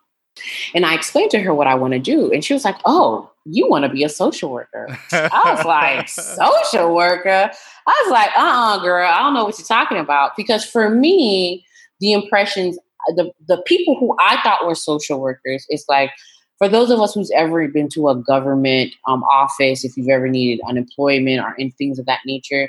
And 0.75 0.87
I 0.87 0.95
explained 0.95 1.31
to 1.33 1.41
her 1.41 1.55
what 1.55 1.67
I 1.67 1.75
want 1.75 1.93
to 1.95 1.99
do. 1.99 2.33
And 2.33 2.45
she 2.45 2.55
was 2.55 2.65
like, 2.65 2.77
Oh, 2.85 3.31
you 3.51 3.69
want 3.69 3.85
to 3.85 3.89
be 3.89 4.05
a 4.05 4.09
social 4.09 4.51
worker. 4.51 4.89
I 5.13 5.55
was 5.55 5.65
like, 5.65 6.09
Social 6.09 6.95
worker? 6.95 7.51
I 7.87 8.03
was 8.05 8.13
like, 8.13 8.31
Uh 8.37 8.41
uh-uh, 8.41 8.77
uh 8.77 8.83
girl, 8.83 9.07
I 9.07 9.19
don't 9.19 9.35
know 9.35 9.45
what 9.45 9.59
you're 9.59 9.67
talking 9.67 9.99
about. 9.99 10.33
Because 10.37 10.65
for 10.65 10.91
me, 10.91 11.65
the 12.01 12.13
impressions, 12.13 12.79
the, 13.17 13.31
the 13.47 13.63
people 13.67 13.97
who 13.99 14.17
I 14.21 14.41
thought 14.43 14.67
were 14.67 14.75
social 14.75 15.21
workers, 15.21 15.65
it's 15.69 15.85
like, 15.89 16.11
for 16.59 16.69
those 16.69 16.91
of 16.91 17.01
us 17.01 17.15
who's 17.15 17.31
ever 17.37 17.67
been 17.69 17.89
to 17.91 18.09
a 18.09 18.17
government 18.17 18.93
um, 19.07 19.23
office, 19.25 19.85
if 19.85 19.97
you've 19.97 20.09
ever 20.09 20.29
needed 20.29 20.61
unemployment 20.69 21.41
or 21.41 21.55
in 21.57 21.71
things 21.73 21.99
of 21.99 22.07
that 22.07 22.21
nature, 22.27 22.69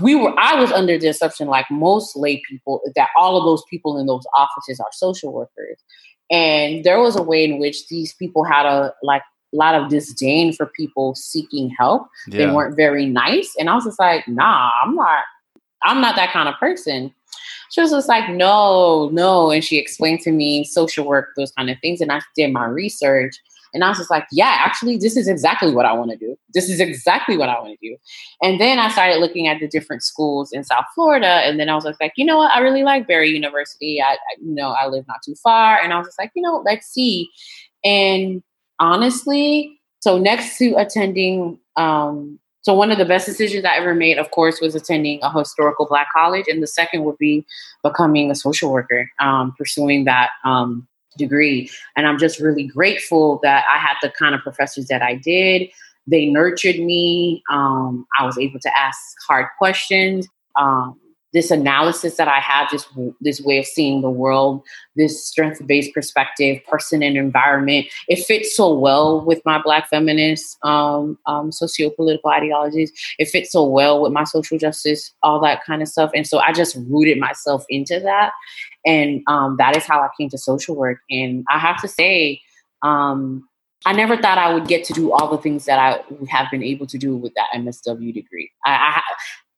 we 0.00 0.14
were 0.14 0.34
I 0.38 0.58
was 0.58 0.72
under 0.72 0.98
the 0.98 1.08
assumption 1.08 1.48
like 1.48 1.66
most 1.70 2.16
lay 2.16 2.42
people 2.48 2.80
that 2.94 3.08
all 3.18 3.36
of 3.36 3.44
those 3.44 3.62
people 3.70 3.98
in 3.98 4.06
those 4.06 4.24
offices 4.36 4.80
are 4.80 4.90
social 4.92 5.32
workers. 5.32 5.78
And 6.30 6.84
there 6.84 7.00
was 7.00 7.16
a 7.16 7.22
way 7.22 7.44
in 7.44 7.58
which 7.58 7.88
these 7.88 8.12
people 8.14 8.44
had 8.44 8.66
a 8.66 8.92
like 9.02 9.22
lot 9.56 9.74
of 9.74 9.88
disdain 9.88 10.52
for 10.52 10.66
people 10.66 11.14
seeking 11.14 11.70
help. 11.70 12.08
Yeah. 12.28 12.46
They 12.46 12.52
weren't 12.52 12.76
very 12.76 13.06
nice. 13.06 13.54
And 13.58 13.68
I 13.68 13.74
was 13.74 13.84
just 13.84 13.98
like, 13.98 14.26
nah, 14.28 14.70
I'm 14.82 14.94
not, 14.94 15.24
I'm 15.84 16.00
not 16.00 16.16
that 16.16 16.32
kind 16.32 16.48
of 16.48 16.54
person. 16.56 17.12
She 17.70 17.80
was 17.80 17.90
just 17.90 18.08
like, 18.08 18.30
no, 18.30 19.10
no. 19.12 19.50
And 19.50 19.64
she 19.64 19.76
explained 19.76 20.20
to 20.20 20.32
me 20.32 20.64
social 20.64 21.06
work, 21.06 21.30
those 21.36 21.52
kind 21.52 21.70
of 21.70 21.78
things. 21.80 22.00
And 22.00 22.12
I 22.12 22.20
did 22.34 22.52
my 22.52 22.66
research. 22.66 23.36
And 23.74 23.84
I 23.84 23.88
was 23.88 23.98
just 23.98 24.10
like, 24.10 24.24
yeah, 24.32 24.56
actually, 24.60 24.96
this 24.96 25.18
is 25.18 25.28
exactly 25.28 25.70
what 25.74 25.84
I 25.84 25.92
want 25.92 26.10
to 26.10 26.16
do. 26.16 26.36
This 26.54 26.70
is 26.70 26.80
exactly 26.80 27.36
what 27.36 27.50
I 27.50 27.58
want 27.60 27.78
to 27.78 27.88
do. 27.88 27.96
And 28.40 28.58
then 28.58 28.78
I 28.78 28.88
started 28.88 29.18
looking 29.18 29.48
at 29.48 29.60
the 29.60 29.68
different 29.68 30.02
schools 30.02 30.50
in 30.52 30.64
South 30.64 30.86
Florida. 30.94 31.26
And 31.26 31.60
then 31.60 31.68
I 31.68 31.74
was 31.74 31.84
like, 32.00 32.12
you 32.16 32.24
know 32.24 32.38
what? 32.38 32.52
I 32.52 32.60
really 32.60 32.84
like 32.84 33.06
Barry 33.06 33.28
University. 33.28 34.00
I, 34.00 34.12
I 34.12 34.16
you 34.40 34.54
know, 34.54 34.70
I 34.70 34.86
live 34.86 35.06
not 35.06 35.22
too 35.22 35.34
far. 35.34 35.78
And 35.78 35.92
I 35.92 35.98
was 35.98 36.06
just 36.06 36.18
like, 36.18 36.30
you 36.34 36.40
know, 36.40 36.62
let's 36.64 36.86
see. 36.86 37.28
And 37.84 38.42
honestly, 38.78 39.78
so 40.00 40.18
next 40.18 40.58
to 40.58 40.74
attending 40.76 41.58
um, 41.76 42.38
So 42.66 42.74
one 42.74 42.90
of 42.90 42.98
the 42.98 43.04
best 43.04 43.26
decisions 43.26 43.64
I 43.64 43.76
ever 43.76 43.94
made, 43.94 44.18
of 44.18 44.32
course, 44.32 44.60
was 44.60 44.74
attending 44.74 45.20
a 45.22 45.30
historical 45.38 45.86
Black 45.86 46.08
college, 46.12 46.46
and 46.48 46.60
the 46.60 46.66
second 46.66 47.04
would 47.04 47.16
be 47.16 47.46
becoming 47.84 48.28
a 48.28 48.34
social 48.34 48.72
worker, 48.72 49.08
um, 49.20 49.54
pursuing 49.56 50.04
that 50.06 50.30
um, 50.44 50.88
degree. 51.16 51.70
And 51.94 52.08
I'm 52.08 52.18
just 52.18 52.40
really 52.40 52.64
grateful 52.64 53.38
that 53.44 53.64
I 53.72 53.78
had 53.78 53.94
the 54.02 54.10
kind 54.10 54.34
of 54.34 54.40
professors 54.40 54.88
that 54.88 55.00
I 55.00 55.14
did. 55.14 55.70
They 56.08 56.26
nurtured 56.26 56.80
me. 56.80 57.44
Um, 57.52 58.04
I 58.18 58.26
was 58.26 58.36
able 58.36 58.58
to 58.58 58.76
ask 58.76 58.98
hard 59.28 59.46
questions. 59.58 60.26
Um, 60.56 60.98
this 61.32 61.50
analysis 61.50 62.16
that 62.16 62.28
I 62.28 62.40
have, 62.40 62.68
this 62.70 62.86
this 63.20 63.40
way 63.40 63.58
of 63.58 63.66
seeing 63.66 64.00
the 64.00 64.10
world, 64.10 64.62
this 64.94 65.26
strength 65.26 65.64
based 65.66 65.92
perspective, 65.92 66.64
person 66.66 67.02
and 67.02 67.16
environment, 67.16 67.86
it 68.08 68.24
fits 68.24 68.56
so 68.56 68.72
well 68.72 69.24
with 69.24 69.42
my 69.44 69.60
Black 69.60 69.88
feminist 69.88 70.56
um, 70.64 71.18
um, 71.26 71.52
socio 71.52 71.90
political 71.90 72.30
ideologies. 72.30 72.92
It 73.18 73.26
fits 73.28 73.52
so 73.52 73.64
well 73.64 74.00
with 74.00 74.12
my 74.12 74.24
social 74.24 74.56
justice, 74.56 75.12
all 75.22 75.40
that 75.40 75.64
kind 75.64 75.82
of 75.82 75.88
stuff. 75.88 76.10
And 76.14 76.26
so 76.26 76.38
I 76.38 76.52
just 76.52 76.76
rooted 76.88 77.18
myself 77.18 77.64
into 77.68 78.00
that, 78.00 78.32
and 78.84 79.22
um, 79.26 79.56
that 79.58 79.76
is 79.76 79.84
how 79.84 80.00
I 80.00 80.08
came 80.18 80.30
to 80.30 80.38
social 80.38 80.76
work. 80.76 80.98
And 81.10 81.44
I 81.50 81.58
have 81.58 81.80
to 81.82 81.88
say. 81.88 82.40
Um, 82.82 83.48
I 83.84 83.92
never 83.92 84.16
thought 84.16 84.36
I 84.36 84.52
would 84.52 84.66
get 84.66 84.82
to 84.84 84.92
do 84.92 85.12
all 85.12 85.30
the 85.30 85.38
things 85.38 85.66
that 85.66 85.78
I 85.78 86.02
have 86.28 86.50
been 86.50 86.62
able 86.64 86.88
to 86.88 86.98
do 86.98 87.16
with 87.16 87.32
that 87.34 87.46
MSW 87.54 88.12
degree. 88.12 88.50
I, 88.64 89.00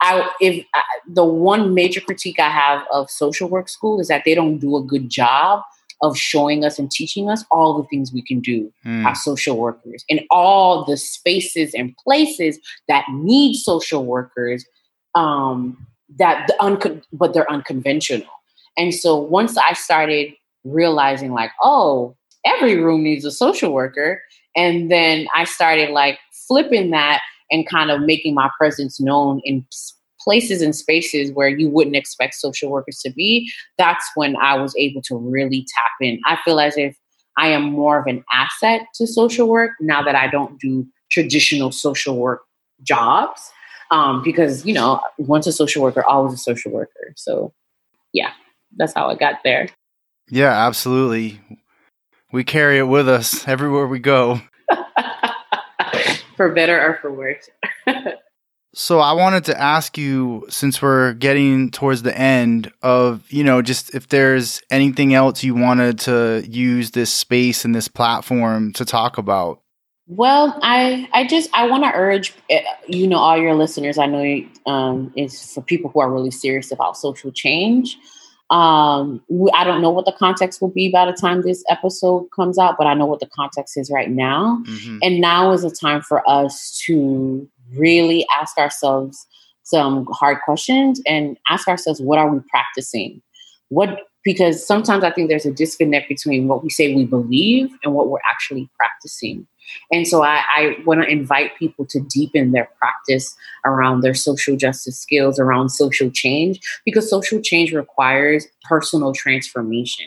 I, 0.00 0.30
if 0.40 0.64
I, 0.74 0.82
the 1.08 1.24
one 1.24 1.74
major 1.74 2.00
critique 2.00 2.38
I 2.38 2.50
have 2.50 2.84
of 2.92 3.10
social 3.10 3.48
work 3.48 3.68
school 3.68 4.00
is 4.00 4.08
that 4.08 4.22
they 4.24 4.34
don't 4.34 4.58
do 4.58 4.76
a 4.76 4.82
good 4.82 5.08
job 5.08 5.62
of 6.00 6.16
showing 6.16 6.64
us 6.64 6.78
and 6.78 6.90
teaching 6.90 7.28
us 7.28 7.44
all 7.50 7.76
the 7.76 7.88
things 7.88 8.12
we 8.12 8.22
can 8.22 8.40
do 8.40 8.72
mm. 8.86 9.04
as 9.04 9.22
social 9.24 9.56
workers 9.56 10.04
and 10.08 10.20
all 10.30 10.84
the 10.84 10.96
spaces 10.96 11.74
and 11.74 11.96
places 11.96 12.58
that 12.86 13.04
need 13.12 13.56
social 13.56 14.04
workers 14.04 14.64
um, 15.14 15.86
that 16.18 16.46
the 16.46 16.54
uncon- 16.60 17.02
but 17.12 17.34
they're 17.34 17.50
unconventional. 17.50 18.28
And 18.76 18.94
so 18.94 19.16
once 19.16 19.56
I 19.56 19.72
started 19.72 20.32
realizing 20.64 21.32
like, 21.32 21.50
oh, 21.62 22.16
every 22.46 22.76
room 22.76 23.02
needs 23.02 23.24
a 23.24 23.32
social 23.32 23.72
worker, 23.72 24.22
and 24.56 24.90
then 24.90 25.26
I 25.34 25.44
started 25.44 25.90
like 25.90 26.18
flipping 26.46 26.90
that 26.90 27.20
and 27.50 27.68
kind 27.68 27.90
of 27.90 28.02
making 28.02 28.34
my 28.34 28.50
presence 28.58 29.00
known 29.00 29.40
in 29.44 29.66
places 30.20 30.62
and 30.62 30.74
spaces 30.74 31.30
where 31.32 31.48
you 31.48 31.68
wouldn't 31.68 31.96
expect 31.96 32.34
social 32.34 32.70
workers 32.70 32.98
to 32.98 33.10
be, 33.10 33.50
that's 33.78 34.04
when 34.14 34.36
I 34.36 34.56
was 34.56 34.74
able 34.76 35.00
to 35.02 35.16
really 35.16 35.66
tap 35.74 35.92
in. 36.00 36.20
I 36.26 36.38
feel 36.44 36.60
as 36.60 36.76
if 36.76 36.96
I 37.36 37.48
am 37.48 37.62
more 37.70 38.00
of 38.00 38.06
an 38.06 38.24
asset 38.32 38.82
to 38.96 39.06
social 39.06 39.48
work 39.48 39.72
now 39.80 40.02
that 40.02 40.16
I 40.16 40.26
don't 40.26 40.58
do 40.58 40.86
traditional 41.10 41.70
social 41.72 42.16
work 42.16 42.42
jobs. 42.82 43.50
Um, 43.90 44.22
because, 44.22 44.66
you 44.66 44.74
know, 44.74 45.00
once 45.16 45.46
a 45.46 45.52
social 45.52 45.82
worker, 45.82 46.04
always 46.04 46.34
a 46.34 46.36
social 46.36 46.70
worker. 46.70 47.14
So, 47.16 47.54
yeah, 48.12 48.32
that's 48.76 48.92
how 48.92 49.08
I 49.08 49.14
got 49.14 49.36
there. 49.44 49.70
Yeah, 50.28 50.50
absolutely. 50.50 51.40
We 52.30 52.44
carry 52.44 52.76
it 52.76 52.82
with 52.82 53.08
us 53.08 53.48
everywhere 53.48 53.86
we 53.86 53.98
go. 53.98 54.42
For 56.38 56.48
better 56.50 56.80
or 56.80 56.98
for 57.02 57.12
worse. 57.12 57.50
so 58.74 59.00
I 59.00 59.12
wanted 59.12 59.44
to 59.46 59.60
ask 59.60 59.98
you, 59.98 60.46
since 60.48 60.80
we're 60.80 61.12
getting 61.14 61.70
towards 61.70 62.02
the 62.02 62.16
end 62.16 62.72
of, 62.80 63.30
you 63.30 63.44
know, 63.44 63.60
just 63.60 63.94
if 63.94 64.08
there's 64.08 64.62
anything 64.70 65.12
else 65.12 65.42
you 65.42 65.54
wanted 65.54 65.98
to 66.00 66.44
use 66.48 66.92
this 66.92 67.12
space 67.12 67.66
and 67.66 67.74
this 67.74 67.88
platform 67.88 68.72
to 68.74 68.86
talk 68.86 69.18
about. 69.18 69.60
Well, 70.10 70.58
I 70.62 71.06
I 71.12 71.26
just 71.26 71.50
I 71.52 71.66
want 71.66 71.84
to 71.84 71.92
urge 71.92 72.32
eh, 72.48 72.62
you 72.86 73.06
know 73.06 73.18
all 73.18 73.36
your 73.36 73.54
listeners. 73.54 73.98
I 73.98 74.06
know 74.06 74.42
um, 74.64 75.12
is 75.14 75.52
for 75.52 75.60
people 75.60 75.90
who 75.90 76.00
are 76.00 76.10
really 76.10 76.30
serious 76.30 76.72
about 76.72 76.96
social 76.96 77.30
change. 77.30 77.98
Um, 78.50 79.22
I 79.54 79.62
don't 79.64 79.82
know 79.82 79.90
what 79.90 80.06
the 80.06 80.12
context 80.12 80.62
will 80.62 80.70
be 80.70 80.90
by 80.90 81.04
the 81.04 81.12
time 81.12 81.42
this 81.42 81.62
episode 81.68 82.28
comes 82.34 82.58
out, 82.58 82.76
but 82.78 82.86
I 82.86 82.94
know 82.94 83.06
what 83.06 83.20
the 83.20 83.26
context 83.26 83.76
is 83.76 83.90
right 83.90 84.10
now. 84.10 84.62
Mm-hmm. 84.66 84.98
And 85.02 85.20
now 85.20 85.52
is 85.52 85.64
a 85.64 85.70
time 85.70 86.00
for 86.00 86.28
us 86.28 86.80
to 86.86 87.46
really 87.74 88.26
ask 88.40 88.56
ourselves 88.56 89.26
some 89.64 90.06
hard 90.12 90.38
questions 90.44 91.02
and 91.06 91.36
ask 91.48 91.68
ourselves, 91.68 92.00
what 92.00 92.18
are 92.18 92.30
we 92.30 92.40
practicing? 92.50 93.20
What 93.68 94.00
because 94.24 94.66
sometimes 94.66 95.04
I 95.04 95.10
think 95.10 95.28
there's 95.28 95.46
a 95.46 95.52
disconnect 95.52 96.08
between 96.08 96.48
what 96.48 96.62
we 96.62 96.70
say 96.70 96.94
we 96.94 97.04
believe 97.04 97.70
and 97.82 97.94
what 97.94 98.08
we're 98.08 98.18
actually 98.28 98.68
practicing. 98.76 99.46
And 99.90 100.06
so 100.06 100.22
I, 100.22 100.42
I 100.56 100.76
want 100.84 101.02
to 101.02 101.08
invite 101.08 101.56
people 101.58 101.86
to 101.86 102.00
deepen 102.00 102.52
their 102.52 102.68
practice 102.78 103.34
around 103.64 104.00
their 104.00 104.14
social 104.14 104.56
justice 104.56 104.98
skills, 104.98 105.38
around 105.38 105.70
social 105.70 106.10
change, 106.10 106.60
because 106.84 107.08
social 107.08 107.40
change 107.40 107.72
requires 107.72 108.46
personal 108.64 109.12
transformation. 109.12 110.06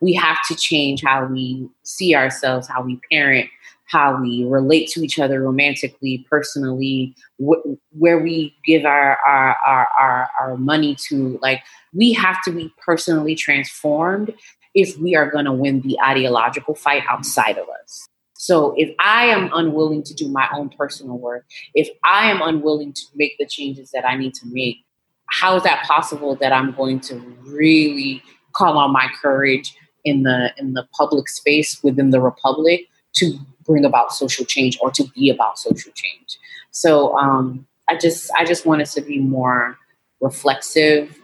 We 0.00 0.14
have 0.14 0.38
to 0.48 0.54
change 0.54 1.02
how 1.04 1.26
we 1.26 1.68
see 1.82 2.14
ourselves, 2.14 2.66
how 2.68 2.82
we 2.82 2.98
parent, 3.10 3.48
how 3.86 4.20
we 4.20 4.44
relate 4.44 4.88
to 4.90 5.02
each 5.02 5.18
other 5.18 5.42
romantically, 5.42 6.24
personally, 6.30 7.14
wh- 7.44 7.74
where 7.90 8.18
we 8.18 8.54
give 8.64 8.84
our, 8.84 9.18
our, 9.26 9.56
our, 9.66 9.88
our, 10.00 10.28
our 10.40 10.56
money 10.56 10.96
to. 11.08 11.38
Like, 11.42 11.62
we 11.92 12.12
have 12.12 12.42
to 12.44 12.52
be 12.52 12.72
personally 12.84 13.34
transformed 13.34 14.32
if 14.74 14.96
we 14.98 15.16
are 15.16 15.28
going 15.28 15.46
to 15.46 15.52
win 15.52 15.80
the 15.80 15.98
ideological 16.00 16.74
fight 16.76 17.02
outside 17.08 17.58
of 17.58 17.66
us. 17.82 18.06
So 18.40 18.72
if 18.78 18.94
I 18.98 19.26
am 19.26 19.50
unwilling 19.52 20.02
to 20.04 20.14
do 20.14 20.26
my 20.26 20.48
own 20.54 20.70
personal 20.70 21.18
work, 21.18 21.44
if 21.74 21.90
I 22.02 22.30
am 22.30 22.40
unwilling 22.40 22.94
to 22.94 23.02
make 23.14 23.36
the 23.38 23.44
changes 23.44 23.90
that 23.90 24.08
I 24.08 24.16
need 24.16 24.32
to 24.36 24.46
make, 24.46 24.78
how 25.26 25.56
is 25.56 25.62
that 25.64 25.84
possible 25.84 26.36
that 26.36 26.50
I'm 26.50 26.72
going 26.72 27.00
to 27.00 27.16
really 27.42 28.22
call 28.54 28.78
on 28.78 28.92
my 28.94 29.08
courage 29.20 29.76
in 30.06 30.22
the 30.22 30.54
in 30.56 30.72
the 30.72 30.88
public 30.96 31.28
space 31.28 31.82
within 31.82 32.12
the 32.12 32.20
republic 32.22 32.88
to 33.16 33.38
bring 33.66 33.84
about 33.84 34.10
social 34.10 34.46
change 34.46 34.78
or 34.80 34.90
to 34.92 35.04
be 35.14 35.28
about 35.28 35.58
social 35.58 35.92
change? 35.92 36.38
So 36.70 37.14
um, 37.18 37.66
I 37.90 37.98
just 37.98 38.30
I 38.38 38.46
just 38.46 38.64
want 38.64 38.80
us 38.80 38.94
to 38.94 39.02
be 39.02 39.18
more 39.18 39.76
reflexive 40.22 41.20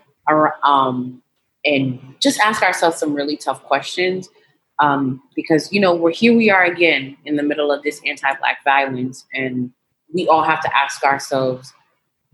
um, 0.62 1.22
and 1.64 1.98
just 2.20 2.38
ask 2.40 2.62
ourselves 2.62 2.98
some 2.98 3.14
really 3.14 3.38
tough 3.38 3.62
questions 3.62 4.28
um, 4.78 5.22
because 5.34 5.72
you 5.72 5.80
know 5.80 5.94
we're 5.94 6.12
here 6.12 6.36
we 6.36 6.50
are 6.50 6.64
again 6.64 7.16
in 7.24 7.36
the 7.36 7.42
middle 7.42 7.72
of 7.72 7.82
this 7.82 8.00
anti-black 8.06 8.62
violence 8.64 9.24
and 9.32 9.70
we 10.12 10.28
all 10.28 10.42
have 10.42 10.60
to 10.62 10.76
ask 10.76 11.02
ourselves 11.02 11.72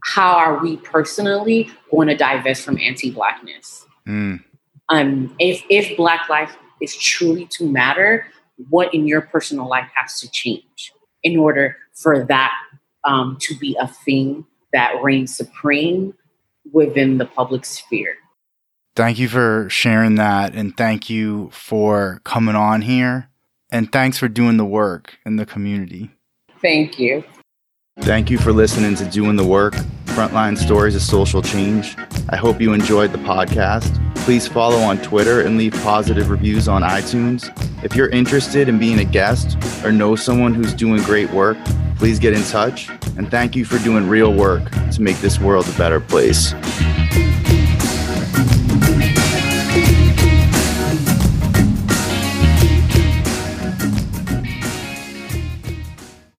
how 0.05 0.35
are 0.35 0.61
we 0.61 0.77
personally 0.79 1.71
going 1.91 2.09
to 2.09 2.17
divest 2.17 2.65
from 2.65 2.79
anti-blackness 2.79 3.87
mm. 4.07 4.43
um, 4.89 5.35
if 5.39 5.63
if 5.71 5.97
black 5.97 6.29
life 6.29 6.57
is 6.81 6.97
truly 6.97 7.47
to 7.47 7.71
matter 7.71 8.27
what 8.71 8.93
in 8.93 9.07
your 9.07 9.21
personal 9.21 9.69
life 9.69 9.89
has 9.95 10.21
to 10.21 10.31
change 10.31 10.93
in 11.23 11.39
order 11.39 11.77
for 11.95 12.25
that 12.25 12.53
um, 13.05 13.37
to 13.41 13.57
be 13.59 13.77
a 13.81 13.87
thing 13.87 14.45
that 14.73 15.01
reigns 15.03 15.37
supreme 15.37 16.13
within 16.73 17.19
the 17.19 17.27
public 17.27 17.65
sphere 17.65 18.17
Thank 18.95 19.19
you 19.19 19.29
for 19.29 19.69
sharing 19.71 20.17
that. 20.17 20.55
And 20.55 20.77
thank 20.77 21.09
you 21.09 21.51
for 21.53 22.21
coming 22.25 22.55
on 22.55 22.83
here. 22.83 23.29
And 23.71 23.91
thanks 23.91 24.19
for 24.19 24.29
doing 24.29 24.59
the 24.59 24.67
work 24.67 25.19
in 25.25 25.37
the 25.37 25.47
community. 25.47 26.11
Thank 26.61 26.99
you. 26.99 27.25
Thank 28.01 28.31
you 28.31 28.39
for 28.39 28.53
listening 28.53 28.95
to 28.97 29.05
Doing 29.07 29.37
the 29.37 29.47
Work 29.47 29.75
Frontline 30.07 30.59
Stories 30.59 30.95
of 30.95 31.03
Social 31.03 31.43
Change. 31.43 31.97
I 32.29 32.37
hope 32.37 32.61
you 32.61 32.73
enjoyed 32.73 33.13
the 33.13 33.19
podcast. 33.19 33.99
Please 34.17 34.47
follow 34.47 34.79
on 34.79 34.99
Twitter 34.99 35.41
and 35.41 35.59
leave 35.59 35.73
positive 35.83 36.31
reviews 36.31 36.69
on 36.69 36.83
iTunes. 36.83 37.51
If 37.85 37.97
you're 37.97 38.09
interested 38.11 38.69
in 38.69 38.79
being 38.79 38.99
a 38.99 39.05
guest 39.05 39.57
or 39.85 39.93
know 39.93 40.17
someone 40.17 40.55
who's 40.55 40.73
doing 40.75 41.03
great 41.03 41.31
work, 41.31 41.59
please 41.97 42.19
get 42.19 42.35
in 42.35 42.43
touch. 42.45 42.89
And 43.17 43.31
thank 43.31 43.57
you 43.57 43.65
for 43.65 43.79
doing 43.79 44.09
real 44.09 44.33
work 44.33 44.71
to 44.93 45.03
make 45.03 45.19
this 45.19 45.41
world 45.41 45.69
a 45.69 45.79
better 45.79 46.01
place. 46.01 46.55